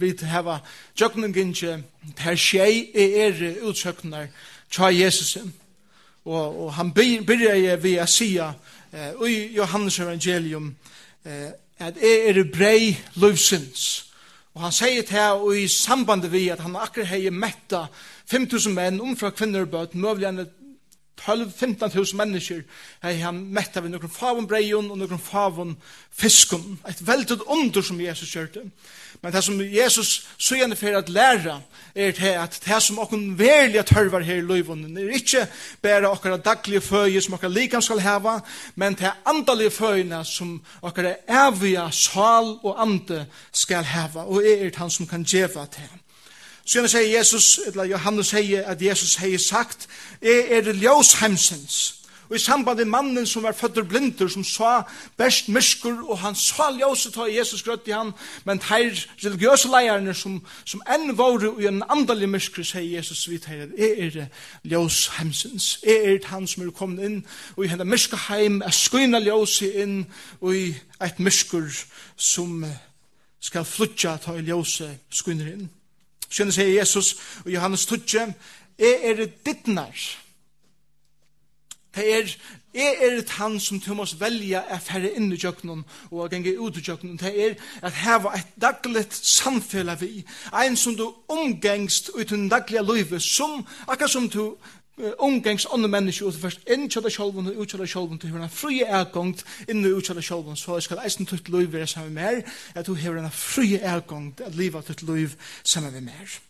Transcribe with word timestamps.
vi 0.00 0.14
hava 0.22 0.58
tjøknen 0.96 1.32
gynnsi 1.32 1.74
her 2.18 2.36
sjei 2.36 2.90
er 2.94 3.40
utsøknar 3.62 4.28
tja 4.70 4.90
Jesus. 4.90 5.36
og, 6.24 6.64
og 6.64 6.74
han 6.74 6.92
byrja 6.92 7.76
vi 7.76 7.96
a 7.98 8.06
sia 8.06 8.52
uh, 8.92 9.28
i 9.28 9.54
Johannes 9.56 9.98
evangelium 9.98 10.74
uh, 11.24 11.50
at 11.78 11.96
er 11.96 12.38
er 12.38 12.44
brei 12.52 12.96
løvsins 13.16 14.06
og 14.54 14.62
han 14.62 14.72
sier 14.72 15.02
til 15.02 15.16
her 15.16 15.52
i 15.52 15.68
samband 15.68 16.26
vi 16.28 16.48
at 16.48 16.60
han 16.60 16.76
akkur 16.76 17.04
hei 17.04 17.30
metta 17.30 17.86
5000 18.26 18.74
menn 18.74 19.00
omfra 19.00 19.30
kvinner 19.30 19.64
bøt 19.64 19.94
møvlig 19.94 20.46
12-15.000 21.26 22.16
mennesker 22.16 22.62
hei 23.02 23.18
han 23.20 23.42
metta 23.54 23.80
vi 23.80 23.90
nokon 23.92 24.12
favon 24.12 24.48
breion 24.48 24.90
og 24.90 24.98
nokon 24.98 25.20
favon 25.20 25.76
fiskon. 26.10 26.78
Et 26.88 27.06
veldig 27.06 27.40
under 27.46 27.82
som 27.82 28.00
Jesus 28.00 28.32
kjørte. 28.32 28.64
Men 29.22 29.32
det 29.32 29.42
som 29.44 29.60
Jesus 29.60 30.26
søgjende 30.38 30.76
for 30.76 30.96
at 30.96 31.08
læra 31.08 31.60
er 31.94 32.12
det 32.16 32.34
at 32.40 32.60
det 32.64 32.82
som 32.82 32.98
okken 32.98 33.38
verlig 33.38 33.84
tørvar 33.86 34.24
her 34.24 34.40
i 34.40 34.46
løyvånden 34.46 34.96
er 34.96 35.14
ikke 35.14 35.46
bare 35.82 36.10
okkara 36.10 36.36
daglige 36.36 36.80
føye 36.80 37.20
som 37.20 37.34
okkara 37.34 37.52
likan 37.52 37.82
skal 37.82 38.00
heva, 38.00 38.38
men 38.74 38.94
det 38.94 39.12
andalige 39.26 39.70
føyene 39.70 40.24
som 40.24 40.60
okkara 40.82 41.14
evige 41.28 41.88
sal 41.92 42.54
og 42.62 42.82
ande 42.82 43.26
skal 43.52 43.84
heva, 43.84 44.24
og 44.24 44.46
er 44.46 44.70
det 44.70 44.76
han 44.76 44.90
som 44.90 45.06
kan 45.06 45.24
djeva 45.24 45.66
til. 45.66 45.90
Så 46.70 46.78
gjerne 46.78 46.88
sier 46.88 47.16
Jesus, 47.18 47.60
eller 47.66 47.84
Johannes 47.84 48.28
sier 48.30 48.66
at 48.70 48.82
Jesus 48.82 49.16
har 49.18 49.38
sagt, 49.38 49.88
er 50.22 50.60
er 50.62 50.72
ljós 50.72 51.16
heimsens. 51.18 51.94
Og 52.28 52.36
i 52.36 52.38
samband 52.38 52.78
med 52.78 52.84
mannen 52.84 53.26
som 53.26 53.42
var 53.42 53.52
født 53.52 53.88
blinder, 53.88 54.28
som 54.28 54.44
sa 54.44 54.82
best 55.18 55.48
myskur, 55.48 56.10
og 56.10 56.18
han 56.18 56.34
sa 56.34 56.70
ljóset 56.70 57.16
av 57.16 57.26
Jesus 57.28 57.62
grøtt 57.62 57.88
i 57.88 57.90
han, 57.90 58.12
men 58.44 58.62
her 58.68 59.06
religiøse 59.24 59.68
leierne 59.68 60.14
som, 60.14 60.36
som 60.64 60.82
enn 60.86 61.18
var 61.18 61.42
i 61.60 61.66
en 61.66 61.82
andalig 61.88 62.28
myskur, 62.28 62.62
sier 62.62 62.86
Jesus 62.96 63.24
vidt 63.28 63.50
her, 63.50 63.66
er 63.74 64.06
er 64.06 64.30
ljós 64.62 65.08
heimsens, 65.18 65.80
jeg 65.82 66.14
er 66.14 66.30
han 66.30 66.46
som 66.46 66.62
er 66.62 66.70
kommet 66.70 67.04
inn, 67.04 67.26
og 67.56 67.64
i 67.64 67.68
henne 67.68 67.84
myska 67.84 68.16
heim, 68.28 68.62
er 68.62 68.70
skuina 68.70 69.18
ljóset 69.18 69.74
inn, 69.82 70.06
og 70.40 70.54
i 70.54 70.70
eit 71.00 71.18
myskur 71.18 71.66
som 72.16 72.64
skal 73.40 73.64
flutja 73.64 74.16
ta 74.22 74.38
i 74.38 74.46
ljóset 74.46 75.02
skuina 75.10 75.50
inn. 75.50 75.70
Skjønne 76.30 76.54
sier 76.54 76.74
Jesus 76.78 77.16
og 77.44 77.52
Johannes 77.52 77.86
Tudje, 77.86 78.28
jeg 78.78 78.98
er 79.04 79.26
dittnar. 79.46 79.92
Det 81.94 82.04
er, 82.14 82.28
jeg 82.74 82.96
er 83.02 83.16
et 83.18 83.30
han 83.30 83.60
som 83.60 83.80
du 83.82 83.94
måst 83.98 84.20
velja 84.20 84.62
å 84.70 84.76
færre 84.78 85.10
inn 85.18 85.32
i 85.34 85.38
jøkkenen 85.40 85.82
og 86.12 86.20
å 86.22 86.28
gange 86.30 86.52
ut 86.54 86.78
i 86.78 86.84
jøkkenen. 86.86 87.18
Det 87.18 87.32
er 87.34 87.56
at 87.82 87.98
heva 88.04 88.36
et 88.38 88.52
dagligt 88.62 89.16
samfella 89.26 89.96
vi. 89.98 90.22
En 90.54 90.78
som 90.78 90.94
du 90.96 91.08
omgengst 91.28 92.12
uten 92.14 92.46
daglige 92.48 92.86
løyve, 92.86 93.20
som 93.20 93.66
akkurat 93.88 94.14
som 94.14 94.30
du 94.30 94.54
omgangs 95.18 95.66
andre 95.72 95.88
mennesker 95.88 96.26
ut 96.26 96.40
først 96.42 96.68
inn 96.70 96.88
til 96.90 97.04
deg 97.04 97.14
sjolven 97.14 97.50
og 97.50 97.62
ut 97.62 97.72
til 97.72 97.82
det 97.82 97.88
sjolven 97.90 98.18
til 98.18 98.34
hver 98.34 98.44
en 98.44 98.52
frie 98.52 98.86
ergångt 98.86 99.44
inn 99.68 99.84
og 99.84 100.00
ut 100.00 100.10
til 100.10 100.18
deg 100.18 100.26
sjolven 100.26 100.56
så 100.56 100.78
jeg 100.78 100.88
skal 100.88 101.02
eisen 101.04 101.28
tutt 101.28 101.48
liv 101.48 101.72
være 101.72 101.86
sammen 101.86 102.14
med 102.14 102.22
mer 102.22 102.42
at 102.74 102.86
du 102.86 102.94
har 102.94 103.18
en 103.18 103.30
frie 103.30 103.80
ergångt 103.80 104.40
at 104.40 104.54
livet 104.54 104.84
tutt 104.84 105.02
liv 105.02 105.36
sammen 105.64 105.92
med 105.92 106.12
mer 106.12 106.49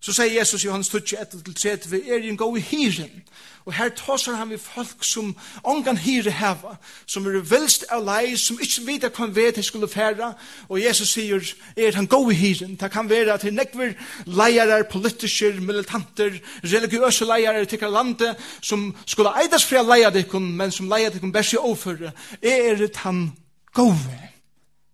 Så 0.00 0.12
sier 0.12 0.38
Jesus 0.38 0.64
i 0.64 0.68
hans 0.68 0.88
til 0.88 0.98
1-30, 0.98 1.94
er 2.12 2.18
i 2.22 2.28
en 2.28 2.36
god 2.36 2.58
hyren. 2.60 3.22
Og 3.66 3.74
her 3.74 3.88
tåsar 3.88 4.36
han 4.38 4.50
vi 4.50 4.58
folk 4.62 5.02
som 5.02 5.32
ångan 5.64 5.96
hyre 5.98 6.30
heva, 6.30 6.76
som 7.06 7.26
er 7.26 7.40
velst 7.42 7.88
av 7.90 8.04
lei, 8.06 8.36
som 8.38 8.60
ikke 8.62 8.84
vet 8.86 9.06
hva 9.08 9.24
han 9.24 9.34
vet 9.34 9.58
jeg 9.58 9.66
skulle 9.66 9.88
færa. 9.90 10.28
Og 10.68 10.78
Jesus 10.78 11.16
sier, 11.16 11.42
er 11.74 11.96
han 11.98 12.06
god 12.06 12.30
hyren. 12.32 12.76
Det 12.78 12.92
kan 12.92 13.10
være 13.10 13.34
at 13.34 13.42
det 13.42 13.54
nekver 13.56 13.96
leiarar, 14.26 14.86
politiker, 14.92 15.58
militanter, 15.60 16.38
religiøse 16.62 17.26
leiarar 17.26 17.66
i 17.66 17.72
tikkar 17.72 17.90
landet, 17.90 18.38
som 18.60 18.92
skulle 19.06 19.34
eidas 19.42 19.66
fri 19.66 19.82
leia 19.82 20.14
dikon, 20.14 20.52
men 20.56 20.70
som 20.70 20.86
leia 20.92 21.10
dikon 21.10 21.34
bæs 21.34 21.56
i 21.56 21.58
overføre. 21.58 22.12
Er 22.42 22.86
han 23.02 23.32
god 23.74 23.98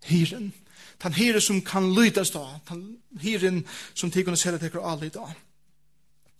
Hyren 0.03 0.53
den 1.03 1.13
her 1.13 1.41
som 1.41 1.61
kan 1.63 1.95
lydas 1.95 2.31
da, 2.31 2.45
den 2.69 2.99
herren 3.21 3.65
som 3.95 4.11
tikkene 4.11 4.37
ser 4.37 4.55
at 4.55 4.61
teker 4.61 4.85
alle 4.87 5.07
i 5.07 5.15
dag. 5.15 5.35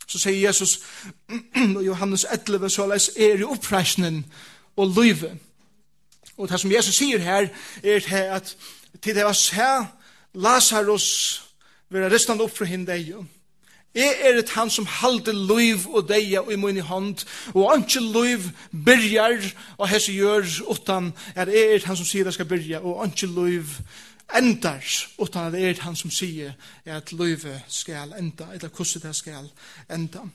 Så 0.07 0.19
sier 0.19 0.47
Jesus, 0.47 0.79
og 1.77 1.85
Johannes 1.87 2.27
11, 2.31 2.71
så 2.71 2.87
les 2.87 3.11
er 3.17 3.41
i 3.41 3.47
oppreisningen 3.49 4.25
og 4.77 4.95
lyve. 4.97 5.37
Og 6.37 6.49
det 6.49 6.61
som 6.61 6.73
Jesus 6.73 6.97
sier 6.97 7.23
her, 7.23 7.49
er 7.83 8.35
at 8.35 8.57
til 9.03 9.15
det 9.15 9.25
var 9.25 9.33
se, 9.33 9.71
Lazarus 10.35 11.43
være 11.91 12.13
restan 12.13 12.41
upp 12.41 12.57
fra 12.57 12.69
henne 12.69 12.87
deg. 12.87 13.15
Jeg 13.95 14.15
er 14.25 14.39
et 14.39 14.51
han 14.57 14.71
som 14.73 14.87
halde 14.89 15.33
lyv 15.37 15.85
og 15.93 16.07
deia 16.09 16.41
i 16.49 16.57
munn 16.57 16.79
i 16.81 16.85
hånd, 16.85 17.27
og 17.53 17.75
ikke 17.77 18.01
lyv 18.01 18.47
byrjar 18.73 19.51
og 19.77 19.89
hese 19.89 20.15
gjør 20.17 20.47
utan, 20.73 21.13
er 21.35 21.53
jeg 21.53 21.67
er 21.67 21.75
et 21.77 21.85
han 21.85 21.97
som 21.97 22.09
sier 22.09 22.25
det 22.25 22.33
skal 22.35 22.49
byrja, 22.49 22.81
og 22.81 23.05
ikke 23.07 23.29
lyv 23.29 23.69
byrjar 23.69 24.12
endar, 24.39 24.85
utan 25.19 25.47
at 25.47 25.53
det 25.53 25.65
er 25.65 25.83
han 25.83 25.97
som 25.97 26.11
sier 26.11 26.53
at 26.85 27.13
løyve 27.13 27.61
skal 27.69 28.15
enda, 28.19 28.53
eller 28.53 28.69
hvordan 28.69 29.09
det 29.09 29.17
skal 29.17 29.51
enda. 29.91 30.29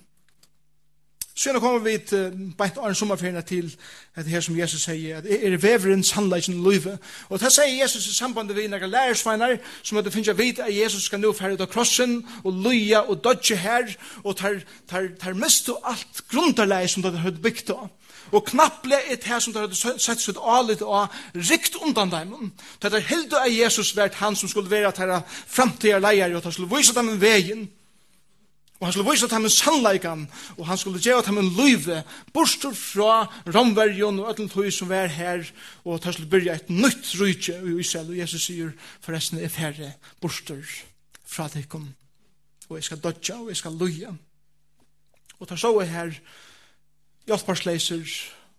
Så 1.37 1.53
nå 1.53 1.59
kommer 1.61 1.83
vi 1.85 1.97
til 2.01 2.31
beint 2.57 2.77
åren 2.81 2.95
sommerferien 2.97 3.43
til 3.45 3.67
det 4.15 4.25
her 4.25 4.41
som 4.41 4.55
Jesus 4.57 4.87
sier, 4.87 5.19
at 5.19 5.25
er 5.29 5.57
veveren 5.61 6.01
sannleggen 6.03 6.63
løyve. 6.65 6.95
Og 7.29 7.37
det 7.39 7.51
sier 7.53 7.75
Jesus 7.83 8.07
i 8.09 8.15
samband 8.15 8.49
med 8.49 8.71
noen 8.71 8.89
lærersveinar, 8.89 9.59
som 9.83 9.99
at 9.99 10.07
det 10.07 10.13
finnes 10.15 10.31
å 10.33 10.37
vite 10.39 10.65
at 10.65 10.73
Jesus 10.73 11.05
skal 11.05 11.21
nå 11.21 11.35
færre 11.37 11.53
ut 11.53 11.61
av 11.61 11.69
krossen, 11.69 12.23
og 12.41 12.57
løya 12.65 13.03
og 13.05 13.21
dodge 13.21 13.59
her, 13.61 13.93
og 14.23 14.33
tar, 14.41 14.63
tar, 14.89 15.11
tar 15.21 15.37
mest 15.37 15.69
og 15.69 15.85
alt 15.85 16.23
grunntarleie 16.31 16.89
som 16.89 17.05
det 17.05 17.13
har 17.21 17.37
bygd 17.43 17.69
av. 17.75 17.85
Og 18.31 18.43
knapple 18.45 18.97
er 18.97 19.15
det 19.15 19.29
her 19.29 19.39
som 19.39 19.53
det 19.53 19.63
har 19.63 19.97
sett 19.99 20.21
sitt 20.21 20.39
alit 20.41 20.81
og 20.81 21.13
rikt 21.35 21.77
undan 21.79 22.11
dem. 22.11 22.51
Det 22.81 22.91
er 22.93 23.07
hildo 23.07 23.39
av 23.39 23.51
Jesus 23.51 23.95
vært 23.95 24.19
han 24.21 24.35
som 24.35 24.49
skulle 24.51 24.71
være 24.71 24.91
til 24.97 25.13
framtida 25.47 25.99
leier, 26.03 26.35
og 26.35 26.43
han 26.43 26.55
skulle 26.55 26.75
vise 26.75 26.95
dem 26.95 27.09
en 27.13 27.21
vegin, 27.21 27.67
og 28.77 28.85
han 28.85 28.93
skulle 28.93 29.09
vise 29.09 29.27
dem 29.29 29.45
en 29.47 29.53
sannleikan, 29.53 30.25
og 30.57 30.67
han 30.67 30.77
skulle 30.77 31.01
gjøre 31.01 31.23
dem 31.25 31.39
en 31.41 31.49
løyve, 31.57 32.03
bortstur 32.33 32.75
fra 32.77 33.25
romverjon 33.49 34.19
og 34.21 34.29
ötlen 34.33 34.51
tog 34.53 34.67
som 34.73 34.91
var 34.91 35.09
her, 35.09 35.47
og 35.83 36.03
han 36.03 36.13
skulle 36.13 36.29
byrja 36.29 36.59
et 36.59 36.69
nytt 36.69 37.15
rujtje 37.17 37.57
i 37.57 37.79
Israel, 37.81 38.11
og 38.11 38.19
Jesus 38.19 38.45
sier 38.45 38.75
forresten 39.01 39.41
er 39.41 39.49
færre 39.49 39.95
bortstur 40.21 40.61
fra 41.25 41.47
dikkom, 41.53 41.87
og 42.69 42.77
jeg 42.77 42.85
skal 42.85 43.01
dodja, 43.01 43.39
og 43.39 43.49
jeg 43.49 43.57
skal 43.63 43.79
løyja. 43.79 44.13
Og 45.39 45.49
han 45.49 45.57
så 45.57 45.73
er 45.81 45.89
her, 45.89 46.13
hjelparsleiser, 47.27 48.07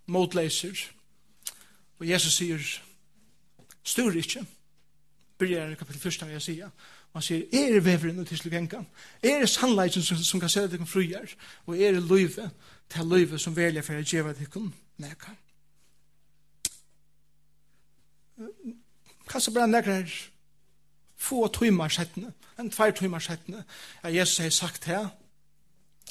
motleiser. 0.06 0.76
Og 1.98 2.08
Jesus 2.08 2.36
sier, 2.38 2.62
styr 3.82 4.20
ikke. 4.20 4.44
Begynner 5.38 5.72
i 5.74 5.78
kapittel 5.78 6.08
1 6.10 6.22
av 6.26 6.32
jeg 6.36 6.44
sier. 6.44 6.70
Og 7.08 7.20
han 7.20 7.24
sier, 7.24 7.44
er 7.52 7.74
det 7.74 7.84
veveren 7.84 8.20
og 8.20 8.28
tilslukenkan? 8.28 8.86
Er 9.22 9.40
det 9.40 9.50
sannleisen 9.50 10.02
som, 10.02 10.16
som 10.16 10.40
kan 10.40 10.52
sette 10.52 10.78
om 10.78 10.86
frier? 10.86 11.34
Og 11.66 11.78
er 11.78 11.96
det 11.96 12.02
løyve 12.02 12.50
til 12.90 13.12
løyve 13.12 13.38
som 13.38 13.56
velger 13.56 13.86
for 13.86 13.98
å 13.98 14.04
gjøre 14.04 14.34
deg 14.38 14.58
om 14.60 14.72
nekka? 15.02 15.36
Kanskje 19.28 19.54
bare 19.54 19.70
nekka 19.70 20.00
her 20.00 20.18
få 21.18 21.48
timmar 21.50 21.90
settene, 21.90 22.32
en 22.58 22.70
tvær 22.70 22.92
timmar 22.94 23.22
settene, 23.22 23.64
at 24.02 24.14
Jesus 24.14 24.38
har 24.38 24.50
sagt 24.54 24.84
her, 24.84 25.08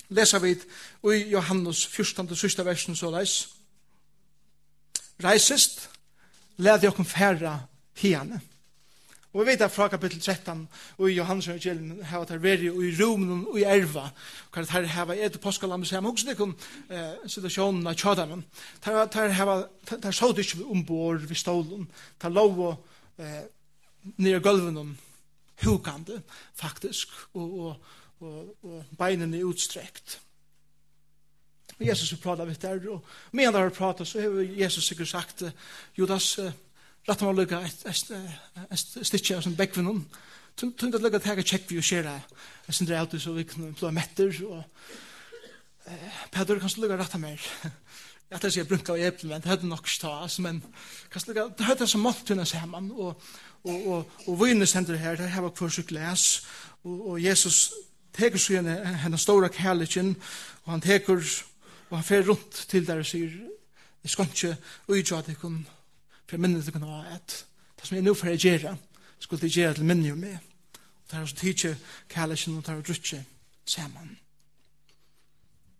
lesa 0.09 0.40
vi 0.40 0.56
i 1.03 1.29
Johannes 1.31 1.85
14. 1.88 2.35
sista 2.35 2.63
versen 2.63 2.95
så 2.95 3.12
leis. 3.12 3.47
Reisest, 5.23 5.90
led 6.57 6.84
jokken 6.84 7.06
færa 7.06 7.59
hiane. 7.97 8.41
Og 9.34 9.44
vi 9.44 9.51
vet 9.51 9.62
at 9.62 9.72
fra 9.72 9.88
kapittel 9.88 10.22
13 10.22 10.67
og 10.97 11.12
i 11.12 11.13
Johannes 11.13 11.47
evangelium 11.47 12.02
hava 12.09 12.26
tar 12.26 12.40
veri 12.41 12.70
og 12.72 12.79
i 12.81 12.93
rumen 12.97 13.43
og 13.46 13.59
i 13.59 13.66
erva 13.67 14.08
hva 14.53 14.64
tar 14.66 14.87
hava 14.90 15.14
et 15.14 15.35
og 15.35 15.43
påskalam 15.43 15.84
sem 15.85 16.05
hos 16.05 16.23
nikum 16.26 16.55
eh, 16.90 17.20
situasjonen 17.28 17.85
av 17.85 17.97
tjadamen 17.99 18.41
tar, 18.81 19.03
tar 19.14 19.35
hava 19.37 19.59
så 20.09 20.31
det 20.31 20.47
ikke 20.47 20.66
ombord 20.66 21.28
vid 21.28 21.37
stålen 21.37 21.85
tar 22.17 22.34
lov 22.34 22.64
og 22.70 23.22
eh, 23.22 23.43
nere 24.17 24.41
gulven 24.41 24.97
hukande 25.66 26.22
faktisk 26.55 27.14
og, 27.34 27.59
og 27.59 27.76
og, 28.19 28.55
og 28.64 28.96
beinene 28.97 29.37
er 29.37 29.47
utstrekt. 29.47 30.19
Og 31.78 31.85
Jesus 31.85 32.11
har 32.11 32.22
pratet 32.22 32.49
litt 32.49 32.64
der, 32.64 32.79
og 32.90 33.05
medan 33.37 33.53
han 33.53 33.67
har 33.67 33.75
pratet, 33.75 34.08
så 34.09 34.22
har 34.22 34.40
Jesus 34.58 34.87
sikkert 34.87 35.11
sagt, 35.11 35.43
Judas, 35.97 36.31
rett 37.08 37.22
og 37.23 37.37
lukka 37.37 37.61
et 37.66 37.84
et, 37.87 38.09
et 38.72 39.05
stikje 39.08 39.37
av 39.37 39.43
sin 39.46 39.58
bekvinnen, 39.58 40.02
tungt 40.58 40.96
at 40.96 41.03
lukka 41.03 41.22
tega 41.22 41.46
tjekk 41.46 41.69
vi 41.69 41.78
og 41.78 41.85
skjer 41.85 42.08
det, 42.08 42.17
jeg 42.67 42.79
sindre 42.79 42.97
alltid 42.99 43.22
så 43.22 43.35
vi 43.35 43.46
kan 43.47 43.75
blå 43.78 43.91
metter, 43.93 44.34
og 44.49 44.64
eh, 45.85 46.23
Peter 46.34 46.59
kan 46.59 46.75
lukka 46.81 46.97
rett 46.97 47.16
av 47.19 47.22
mer, 47.22 47.49
jeg 48.28 48.41
tar 48.43 48.52
seg 48.52 48.67
brunka 48.67 48.96
av 48.96 49.03
eplen, 49.08 49.31
men 49.31 49.43
det 49.43 49.52
hadde 49.53 49.69
nok 49.69 49.87
stas, 49.87 50.40
men 50.43 50.64
kan 51.14 51.29
lukka, 51.29 51.49
det 51.59 51.67
hadde 51.69 51.87
så 51.87 52.02
mått 52.02 52.25
tunne 52.28 52.47
saman, 52.47 52.90
og 52.91 53.22
og 53.67 53.87
og 53.91 54.11
og 54.28 54.35
vinnes 54.40 54.73
hender 54.73 54.96
her, 54.96 55.16
der 55.19 55.34
hava 55.34 55.49
kvørsuk 55.52 55.91
les, 55.91 56.41
og 56.84 57.14
og 57.14 57.22
Jesus 57.23 57.69
teker 58.17 58.41
seg 58.41 58.61
henne, 58.61 58.97
henne 59.03 59.19
store 59.22 59.49
kærlikken, 59.53 60.16
og 60.66 60.72
han 60.72 60.81
teker, 60.81 61.22
og 61.90 61.97
han 61.97 62.03
fer 62.03 62.25
rundt 62.28 62.66
til 62.69 62.87
der 62.87 63.03
og 63.03 63.05
sier, 63.05 63.31
jeg 64.03 64.11
skal 64.11 64.29
ikke 64.31 64.55
uidja 64.87 65.19
at 65.19 65.28
jeg 65.28 65.40
kan, 65.41 65.58
for 66.28 66.37
minnet 66.37 66.66
det 66.66 66.73
kan 66.73 66.85
være 66.85 67.16
et, 67.16 67.40
det 67.78 67.87
som 67.87 67.96
jeg 67.96 68.05
nå 68.05 68.14
får 68.14 68.34
jeg 68.35 68.40
gjøre, 68.46 68.78
skulle 69.19 69.43
jeg 69.43 69.52
gjøre 69.52 69.73
til 69.73 69.90
minnet 69.90 70.11
om 70.11 70.22
meg. 70.22 70.37
Og 70.78 71.11
det 71.11 71.17
er 71.17 71.25
også 71.25 71.35
tidkje 71.35 71.75
kærlikken, 72.09 72.58
og 72.58 72.66
det 72.66 72.73
er 72.73 72.79
å 72.79 72.87
drutte 72.87 73.25
sammen. 73.66 74.16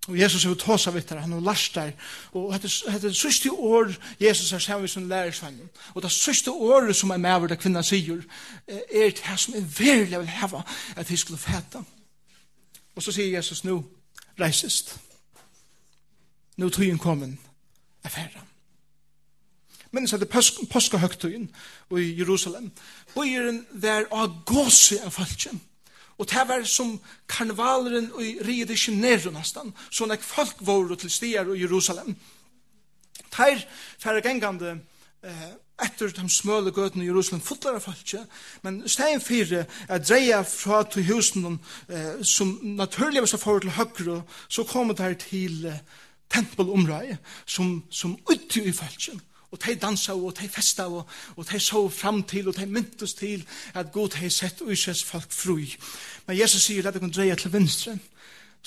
Og 0.08 0.20
Jesus 0.20 0.46
er 0.46 0.54
jo 0.54 0.56
tåsa 0.56 0.92
vitt 0.92 1.04
vittar, 1.04 1.20
han 1.20 1.34
er 1.36 1.44
lars 1.44 1.66
der. 1.76 1.92
Og 2.32 2.54
det 2.64 2.72
er 2.96 3.12
sørste 3.12 3.52
år 3.52 3.92
Jesus 4.22 4.54
er 4.54 4.60
sammen 4.64 4.88
som 4.88 5.10
lærersvann, 5.10 5.60
Og 5.94 6.02
det 6.04 6.12
sørste 6.12 6.52
året 6.52 6.96
som 6.96 7.10
er 7.10 7.18
med 7.18 7.34
over 7.34 7.48
det 7.48 7.60
kvinna 7.60 7.82
sier, 7.82 8.24
er 8.68 9.10
det 9.10 9.20
her 9.24 9.36
som 9.36 9.54
er 9.54 9.68
verilig 9.80 10.20
vil 10.20 10.28
heva 10.28 10.62
at 10.96 11.08
de 11.08 11.18
skulle 11.18 11.40
fæta. 11.40 11.84
Og 12.98 13.04
så 13.06 13.14
sier 13.14 13.30
Jesus 13.36 13.62
nu, 13.64 13.84
reisest. 14.40 14.96
Nu 16.58 16.70
tøyen 16.74 16.98
kommen 16.98 17.38
er 18.04 18.10
færre. 18.10 18.42
Men 19.92 20.08
så 20.08 20.16
er 20.16 20.20
det 20.20 20.30
påskehøgtøyen 20.72 21.50
i 21.92 22.18
Jerusalem. 22.20 22.72
Bøyeren 23.16 23.68
var 23.72 24.10
av 24.12 24.42
gåse 24.46 24.98
av 25.06 25.14
falskjen. 25.14 25.62
Og 26.18 26.26
det 26.30 26.48
var 26.50 26.66
som 26.66 26.96
karnevaleren 27.30 28.10
i 28.22 28.40
Rio 28.42 28.66
de 28.66 28.74
Janeiro 28.74 29.32
nesten, 29.32 29.70
sånn 29.94 30.12
at 30.12 30.26
folk 30.26 30.58
var 30.66 30.96
til 30.98 31.14
stier 31.14 31.54
i 31.54 31.62
Jerusalem. 31.62 32.16
Her 33.38 33.62
færre 34.02 34.24
gengande 34.26 34.80
eh, 35.22 35.50
etter 35.84 36.10
de 36.10 36.26
smøle 36.30 36.72
gøtene 36.74 37.06
i 37.06 37.08
Jerusalem 37.08 37.42
fullare 37.46 37.82
falskje, 37.82 38.24
men 38.64 38.82
stein 38.90 39.22
fire 39.22 39.66
er 39.88 40.02
dreia 40.02 40.42
fra 40.42 40.82
til 40.90 41.06
husen 41.12 41.60
eh, 41.90 42.24
som 42.26 42.58
naturlig 42.64 43.22
var 43.22 43.30
så 43.30 43.38
forhold 43.38 43.62
til 43.68 43.78
høyre, 43.78 44.22
så 44.50 44.64
kom 44.64 44.90
det 44.90 45.06
her 45.06 45.14
til 45.22 45.66
eh, 45.70 45.82
tempelområdet 46.34 47.18
som, 47.46 47.84
som 47.90 48.18
uti 48.30 48.64
i 48.66 48.74
falskje. 48.74 49.20
Og 49.52 49.62
de 49.64 49.78
dansa 49.80 50.12
og 50.12 50.34
de 50.42 50.50
festa 50.52 50.90
og, 50.92 51.06
og 51.36 51.46
de 51.52 51.60
så 51.60 51.86
fram 51.90 52.24
til 52.24 52.50
og 52.50 52.58
de 52.58 52.66
myntes 52.66 53.14
til 53.14 53.46
at 53.74 53.94
Gud 53.94 54.18
har 54.20 54.30
sett 54.30 54.62
Israels 54.68 55.04
folk 55.04 55.32
fru. 55.32 55.62
Men 56.28 56.40
Jesus 56.40 56.68
sier 56.68 56.88
at 56.88 56.94
de 56.94 57.00
kan 57.00 57.14
dreia 57.16 57.36
til 57.36 57.54
venstre, 57.54 57.96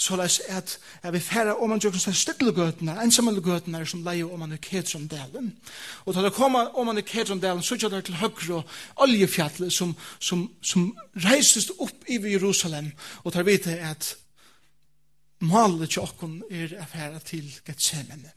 så 0.01 0.17
lais 0.17 0.39
at 0.49 0.79
jeg 1.03 1.13
vil 1.13 1.21
fære 1.21 1.55
om 1.61 1.69
man 1.69 1.81
tjøkken 1.81 2.15
stille 2.17 2.53
gøtene, 2.57 2.95
ensamme 3.05 3.35
gøtene 3.45 3.83
som 3.87 4.01
leie 4.05 4.25
om 4.25 4.39
man 4.41 4.55
i 4.57 4.57
Ketrondalen. 4.57 5.51
Og 6.07 6.15
da 6.15 6.23
det 6.25 6.33
kommer 6.33 6.73
om 6.79 6.87
man 6.87 6.99
i 6.99 7.05
Ketrondalen, 7.05 7.63
så 7.63 7.77
gjør 7.77 7.99
det 7.99 8.05
til 8.09 8.17
høyre 8.17 8.63
oljefjallet 8.97 9.73
som, 9.73 9.93
som, 10.19 10.47
som 10.63 10.87
reises 11.27 11.69
opp 11.79 12.09
i 12.09 12.17
Jerusalem, 12.33 12.93
og 13.25 13.33
tar 13.33 13.45
vite 13.45 13.77
at 13.77 14.15
malet 15.45 15.93
tjøkken 15.93 16.39
er 16.49 16.73
å 16.73 16.81
affæra 16.87 17.21
til 17.21 17.51
Getsemene. 17.67 18.33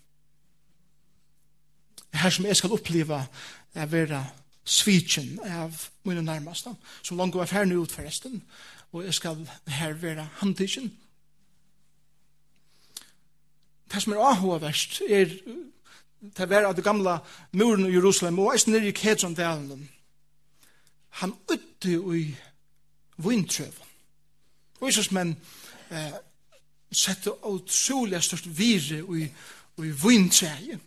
Her 2.14 2.30
som 2.30 2.46
jeg 2.46 2.60
skal 2.60 2.76
oppleve 2.76 3.22
er 3.74 3.88
vera 3.88 4.26
svitjen 4.66 5.40
av 5.48 5.88
mine 6.04 6.22
nærmeste, 6.28 6.76
som 7.02 7.18
langt 7.18 7.40
var 7.40 7.48
ferdig 7.48 7.80
ut 7.80 7.96
forresten, 7.96 8.44
og 8.92 9.08
jeg 9.08 9.16
skal 9.16 9.48
her 9.80 9.96
være 10.04 10.28
handtidsjen, 10.44 10.92
det 13.94 14.02
som 14.02 14.14
er 14.14 14.26
ahoa 14.26 14.60
verst 14.62 15.02
er 15.08 15.30
det 16.38 16.50
var 16.50 16.66
av 16.66 16.76
det 16.76 16.84
gamle 16.84 17.18
muren 17.52 17.86
i 17.86 17.94
Jerusalem 17.94 18.40
og 18.40 18.54
eisen 18.54 18.74
nere 18.74 18.90
i 18.90 18.96
Kedron-delen 18.96 19.90
han 21.22 21.36
utte 21.52 21.92
i 21.92 22.24
vintrøven 23.18 23.90
og 24.80 24.88
Jesus 24.88 25.12
menn 25.16 25.36
eh, 25.92 26.16
sette 26.92 27.32
utrolig 27.48 28.22
størst 28.24 28.50
vire 28.58 29.02
i, 29.04 29.28
i 29.78 29.92
vintreien 30.04 30.82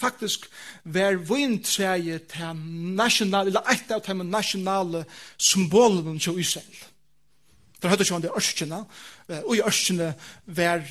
faktisk 0.00 0.46
var 0.84 1.18
vintreien 1.28 2.24
til 2.30 2.62
nasjonale 2.96 3.52
eller 3.52 3.68
eit 3.68 3.92
av 3.92 4.00
de 4.06 4.24
nasjonale 4.24 5.04
symbolene 5.36 6.18
til 6.18 6.40
Israel 6.40 6.89
Der 7.82 7.88
hadde 7.88 8.04
det 8.04 8.30
ørskjene, 8.36 8.84
og 9.28 9.56
i 9.56 9.62
ørskjene 9.64 10.14
var 10.46 10.82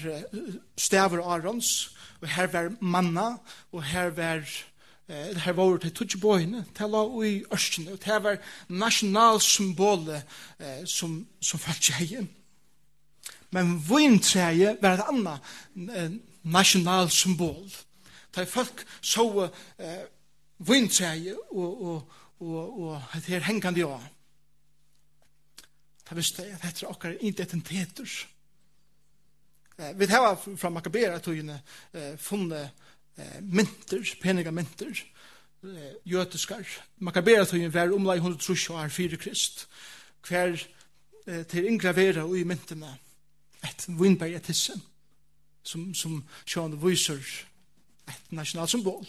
staver 0.78 1.22
Arons, 1.22 1.92
og 2.22 2.28
her 2.28 2.48
var 2.48 2.72
manna, 2.82 3.38
og 3.72 3.84
her 3.84 4.10
var 4.10 4.42
Det 5.10 5.42
her 5.42 5.54
var 5.58 5.78
til 5.78 5.92
tutsi 5.92 6.18
boine, 6.18 6.66
det 6.78 6.86
la 6.86 7.02
ui 7.02 7.44
ørskene, 7.54 7.92
og 7.92 8.00
det 8.06 8.24
var 8.24 8.38
nasjonal 8.70 9.42
symbole 9.42 10.22
som, 10.86 11.26
som 11.42 11.60
falt 11.60 11.90
i 11.90 12.28
Men 13.50 13.82
vintreie 13.90 14.78
var 14.82 14.94
et 14.94 15.06
annet 15.10 16.20
nasjonal 16.44 17.10
symbol. 17.10 17.72
Da 18.36 18.44
folk 18.46 18.86
så 19.02 19.50
eh, 19.80 20.06
vintreie 20.58 21.36
og, 21.52 21.82
og, 21.82 22.12
og, 22.40 22.80
og, 22.80 22.92
og 22.92 23.02
det 23.16 23.34
her 23.34 23.48
hengande 23.50 23.86
av 23.86 24.04
ta 26.10 26.18
visste 26.18 26.42
at 26.42 26.66
hette 26.66 26.88
okkar 26.90 27.18
identiteter. 27.22 28.10
Vi 29.96 30.06
har 30.10 30.36
fra 30.58 30.72
Makabera 30.74 31.20
togene 31.24 31.60
funnet 32.18 32.74
mynter, 33.46 34.02
peniga 34.22 34.52
mynter, 34.52 35.04
jøtiskar. 36.10 36.66
Makabera 36.98 37.46
togene 37.46 37.74
var 37.74 37.94
omlai 37.94 38.18
130 38.18 38.74
år 38.74 38.90
fire 38.90 39.18
krist, 39.22 39.68
hver 40.28 40.58
til 41.52 41.70
ingravera 41.70 42.26
og 42.26 42.40
i 42.40 42.44
myntene 42.48 42.90
et 43.64 43.86
vinberg 43.88 44.34
etisse, 44.40 44.74
som, 45.64 45.92
som 45.94 46.24
sjående 46.46 46.80
viser 46.82 47.22
et 48.10 48.32
nasjonalt 48.34 48.74
symbol. 48.74 49.06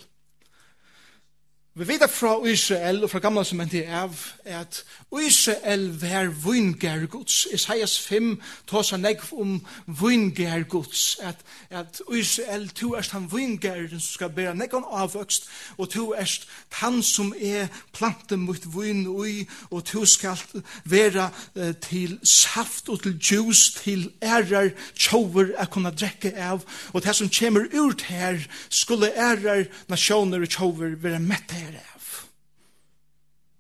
Vi 1.75 1.89
vet 1.89 2.11
fra 2.11 2.47
Israel 2.47 3.05
og 3.05 3.11
fra 3.11 3.19
gamla 3.23 3.45
som 3.47 3.61
hendte 3.63 3.85
av 3.95 4.17
at 4.45 4.81
Israel 5.23 5.85
var 6.03 6.27
vingergods. 6.43 7.47
Isaias 7.55 7.95
5 8.09 8.33
tar 8.67 8.83
seg 8.89 8.99
negv 8.99 9.29
om 9.39 9.53
vingergods. 9.87 11.21
At, 11.23 11.45
at 11.71 12.01
Israel, 12.11 12.67
to 12.75 12.97
erst 12.99 13.15
han 13.15 13.29
vingerden 13.31 14.01
som 14.01 14.17
skal 14.17 14.33
bæra 14.35 14.57
negvan 14.59 14.83
avvøkst 14.83 15.47
og 15.79 15.93
to 15.95 16.09
erst 16.19 16.49
han 16.81 17.03
som 17.07 17.31
er 17.39 17.71
plantet 17.95 18.43
mot 18.43 18.67
vin 18.75 19.07
ui 19.07 19.47
og 19.71 19.85
to 19.93 20.03
skal 20.05 20.43
vera 20.85 21.29
uh, 21.55 21.71
til 21.87 22.19
saft 22.25 22.91
og 22.91 23.03
til 23.07 23.15
juice, 23.15 23.79
til 23.79 24.11
ærar 24.23 24.75
tjover 24.99 25.55
a 25.55 25.71
kunna 25.71 25.95
drekke 25.95 26.35
av 26.35 26.67
og 26.93 27.07
det 27.07 27.15
som 27.15 27.31
kommer 27.31 27.71
ut 27.71 28.03
her 28.11 28.43
skulle 28.69 29.15
ærar 29.15 29.69
nasjoner 29.89 30.43
og 30.43 30.51
tjover 30.51 30.99
vera 30.99 31.23
mette 31.23 31.60
herav. 31.61 32.05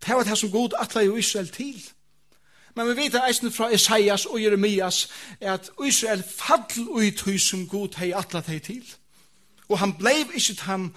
Det 0.06 0.14
var 0.14 0.22
det 0.22 0.38
som 0.38 0.50
god 0.50 0.72
atla 0.78 1.00
i 1.00 1.18
Israel 1.18 1.48
til. 1.48 1.82
Men 2.74 2.88
vi 2.88 2.96
vet 2.96 3.20
eisen 3.28 3.52
fra 3.52 3.68
Isaias 3.68 4.26
og 4.26 4.42
Jeremias 4.42 5.08
at 5.40 5.70
Israel 5.86 6.22
fall 6.36 6.88
ut 6.88 7.40
som 7.40 7.68
god 7.68 7.96
hei 7.98 8.12
atla 8.12 8.42
hei 8.46 8.58
til. 8.58 8.94
Og 9.70 9.78
han 9.78 9.92
blev 9.94 10.32
ikke 10.34 10.56
han, 10.66 10.88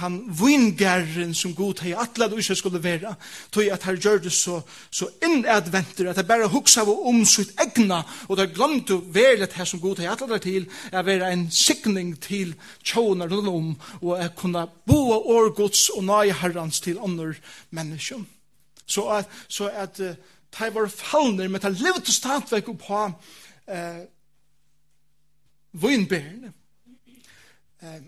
han 0.00 0.14
vingerren 0.40 1.34
som 1.36 1.52
god 1.54 1.82
hei 1.84 1.92
atla 1.92 2.30
du 2.32 2.38
ikke 2.40 2.56
skulle 2.56 2.80
være, 2.82 3.14
tog 3.52 3.68
at 3.68 3.82
han 3.84 3.98
gjør 4.00 4.22
det 4.24 4.32
så, 4.32 4.60
så 4.90 5.08
innadventer, 5.24 6.08
at 6.08 6.16
han 6.16 6.26
bare 6.26 6.48
huksa 6.48 6.86
om 6.88 7.24
sitt 7.28 7.52
egna, 7.60 8.00
og 8.28 8.40
han 8.40 8.54
glemte 8.54 8.96
vel 9.12 9.44
at 9.44 9.52
her 9.52 9.68
som 9.68 9.82
god 9.82 10.00
hei 10.00 10.08
atla 10.08 10.38
til, 10.40 10.64
er 10.92 11.04
være 11.04 11.32
en 11.32 11.50
sikning 11.52 12.14
til 12.24 12.54
tjåner 12.84 13.28
rundt 13.28 13.52
om, 13.52 13.68
og 14.00 14.16
er 14.16 14.32
kunne 14.36 14.64
boa 14.88 15.20
årgods 15.36 15.90
og 15.92 16.06
nøye 16.08 16.38
herrans 16.40 16.80
til 16.80 17.02
andre 17.04 17.34
mennesker. 17.70 18.24
Så 18.86 19.04
at, 19.12 19.28
så 19.48 19.68
at 19.68 20.00
uh, 20.00 20.16
de 20.58 20.74
var 20.74 20.88
fallner, 20.88 21.48
men 21.48 21.60
de 21.60 21.70
levde 21.70 22.12
stadigvæk 22.12 22.64
på 22.64 23.04
uh, 23.68 24.02
vinbærene. 25.72 26.52
Eh, 27.82 28.00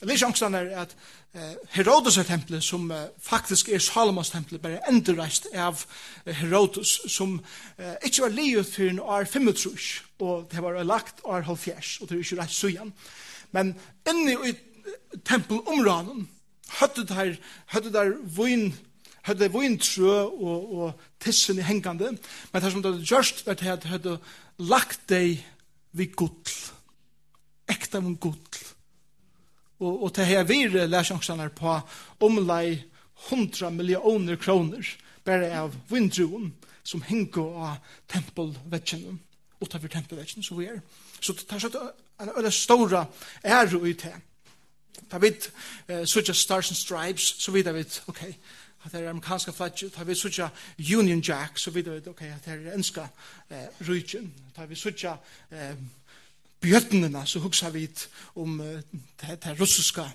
Jeg 0.00 0.08
leser 0.12 0.28
angst 0.28 0.44
er 0.46 0.66
at 0.78 0.92
eh, 1.34 1.54
Herodes 1.74 2.16
er 2.20 2.26
tempelet 2.28 2.62
som 2.62 2.90
eh, 2.94 3.08
faktisk 3.18 3.68
er 3.68 3.80
Salomons 3.82 4.30
tempelet 4.30 4.62
bare 4.62 4.78
endreist 4.86 5.48
av 5.58 5.80
Herodes 6.26 6.92
som 7.10 7.40
eh, 7.78 7.96
ikke 8.06 8.22
var 8.22 8.34
livet 8.36 8.68
for 8.70 8.86
en 8.86 9.00
år 9.00 9.26
25 9.26 10.22
og 10.22 10.46
det 10.52 10.62
var 10.62 10.78
lagt 10.86 11.24
år 11.24 11.42
70 11.42 11.98
og 12.00 12.08
det 12.08 12.14
er 12.14 12.22
ikke 12.22 12.38
reist 12.38 12.60
søyan 12.60 12.92
men 13.50 13.74
inni 14.06 14.36
i 14.46 14.54
tempelområden 15.26 16.28
hadde 16.78 17.06
der 17.10 17.34
hadde 17.74 17.92
der 17.92 18.14
vun 18.36 18.70
høttet 19.26 19.52
vun 19.52 19.78
trø 19.82 20.14
og, 20.30 20.74
og 20.78 21.00
tissen 21.18 21.58
i 21.58 21.66
hengande 21.66 22.14
men 22.52 22.62
det 22.62 22.70
som 22.70 22.82
det 22.82 22.94
hadde 22.94 23.10
gjørst 23.10 23.46
var 23.46 23.58
det 23.58 23.74
at 23.74 23.90
høttet 23.90 24.32
lagt 24.58 25.08
deg 25.10 25.42
vid 25.92 26.14
gudl 26.14 26.54
ekta 27.66 27.98
mun 27.98 28.20
gudl 28.22 28.57
Og, 29.78 30.02
og 30.02 30.14
til 30.14 30.24
her 30.24 30.42
vire 30.42 30.86
lærsjangsene 30.86 31.50
på 31.54 31.78
omlai 32.20 32.82
100 33.28 33.70
millioner 33.74 34.36
kroner 34.36 34.86
bare 35.24 35.50
av 35.60 35.74
vindruen 35.90 36.52
som 36.82 37.02
henger 37.04 37.56
av 37.68 37.96
tempelvetjene 38.08 39.18
utenfor 39.60 39.88
tempelvetjene 39.88 40.44
som 40.44 40.58
vi 40.58 40.68
er. 40.70 40.80
Så 41.20 41.34
det 41.34 41.50
er 41.50 41.62
sånn 41.62 41.90
en 42.22 42.30
øyne 42.36 42.50
store 42.54 43.06
ære 43.44 43.78
ut 43.78 44.02
det. 44.04 44.14
Da 45.10 45.18
vi 45.18 45.32
eh, 45.88 46.04
sucha 46.06 46.32
Stars 46.32 46.70
and 46.70 46.76
Stripes, 46.76 47.34
så 47.38 47.52
vidt 47.52 47.74
vi, 47.74 47.84
ok, 48.06 48.22
at 48.84 48.92
det 48.92 49.00
er 49.00 49.10
amerikanska 49.10 49.52
flagget, 49.52 49.94
da 49.96 50.04
vi 50.04 50.14
sucha 50.14 50.48
Union 50.98 51.20
Jack, 51.20 51.58
så 51.58 51.70
vidt 51.70 51.90
vi, 51.90 52.10
ok, 52.10 52.22
at 52.22 52.44
det 52.44 52.54
er 52.54 52.74
enska 52.74 53.06
eh, 53.50 53.66
rujtjen, 53.88 54.32
da 54.56 54.66
vi 54.66 54.74
sucha 54.74 55.16
eh, 55.50 55.74
bjøtnene, 56.60 57.26
så 57.26 57.40
hugsa 57.40 57.70
vi 57.70 57.88
om 58.34 58.60
uh, 58.60 58.80
det, 59.20 59.38
det 59.44 59.60
russiske 59.60 60.06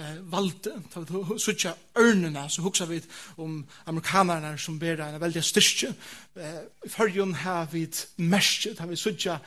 eh 0.00 0.32
valde 0.32 0.72
ta 0.92 1.04
sucha 1.38 1.74
örnena 1.94 2.48
så 2.48 2.62
huxar 2.62 2.86
vi 2.86 3.02
om 3.36 3.66
amerikanarna 3.86 4.56
som 4.56 4.78
ber 4.78 5.00
en 5.00 5.20
veldig 5.20 5.44
styrke. 5.44 5.94
Eh 6.36 6.60
förjun 6.88 7.34
har 7.34 7.66
vi 7.72 7.88
mest, 8.16 8.78
har 8.78 8.86
vi 8.86 8.96
sucha 8.96 9.38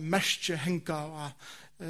mest 0.00 0.50
henka 0.50 0.96
och 0.96 1.30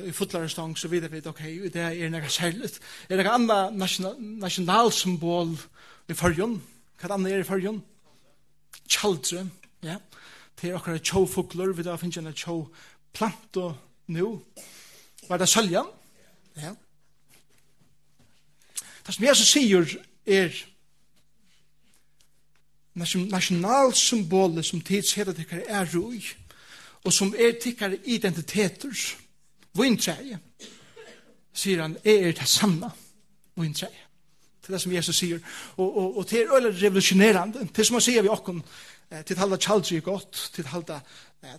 i 0.05 0.13
futlarstang 0.13 0.77
så 0.77 0.89
vidare 0.89 1.11
vi 1.11 1.23
okej 1.25 1.71
det 1.71 1.81
är 1.81 2.11
några 2.11 2.29
särskilt 2.29 2.81
är 3.09 3.17
det 3.17 3.31
andra 3.31 3.71
national 3.71 4.93
symbol 4.93 5.57
i 6.07 6.15
förjun 6.15 6.61
vad 7.03 7.13
andra 7.13 7.31
är 7.31 7.39
i 7.39 7.45
förjun 7.45 7.83
children 8.87 9.51
ja. 9.81 9.97
Det 10.61 10.69
är 10.69 10.75
också 10.75 10.99
chofuglar 11.03 11.73
vi 11.73 11.83
där 11.83 11.97
finns 11.97 12.17
en 12.17 12.35
chow 12.35 12.69
plant 13.13 13.57
och 13.57 13.73
nu 14.09 14.41
var 15.29 15.39
det 15.39 15.49
søljan. 15.49 15.87
Ja. 16.57 16.75
Det 19.07 19.15
som 19.15 19.25
Jesus 19.25 19.53
sier 19.53 19.95
er 20.27 20.53
nasjonalsymbolet 22.99 24.67
som 24.67 24.83
tidsheta 24.85 25.33
tikkare 25.37 25.69
er 25.69 25.89
roi 25.95 26.21
og 27.05 27.13
som 27.15 27.33
er 27.39 27.57
tikkare 27.63 28.01
identiteter. 28.05 28.93
Vintreie 29.79 30.39
sier 31.55 31.83
han 31.85 31.97
er 32.05 32.33
det 32.33 32.49
samme 32.49 32.91
vintreie. 33.59 34.05
Til 34.63 34.75
det 34.75 34.81
som 34.83 34.93
Jesus 34.93 35.17
sier. 35.17 35.41
Og, 35.77 35.87
og, 35.87 36.19
og 36.19 36.31
det 36.31 36.43
er 36.43 36.55
øyla 36.57 36.73
revolusjonerande 36.75 37.69
det 37.77 37.87
som 37.87 37.99
han 37.99 38.05
sier 38.05 38.23
vi 38.23 38.33
okken 38.33 38.63
til 39.27 39.39
halda 39.41 39.57
tjaldri 39.57 39.97
er 39.97 40.05
godt 40.05 40.51
til 40.53 40.69
halda 40.69 41.01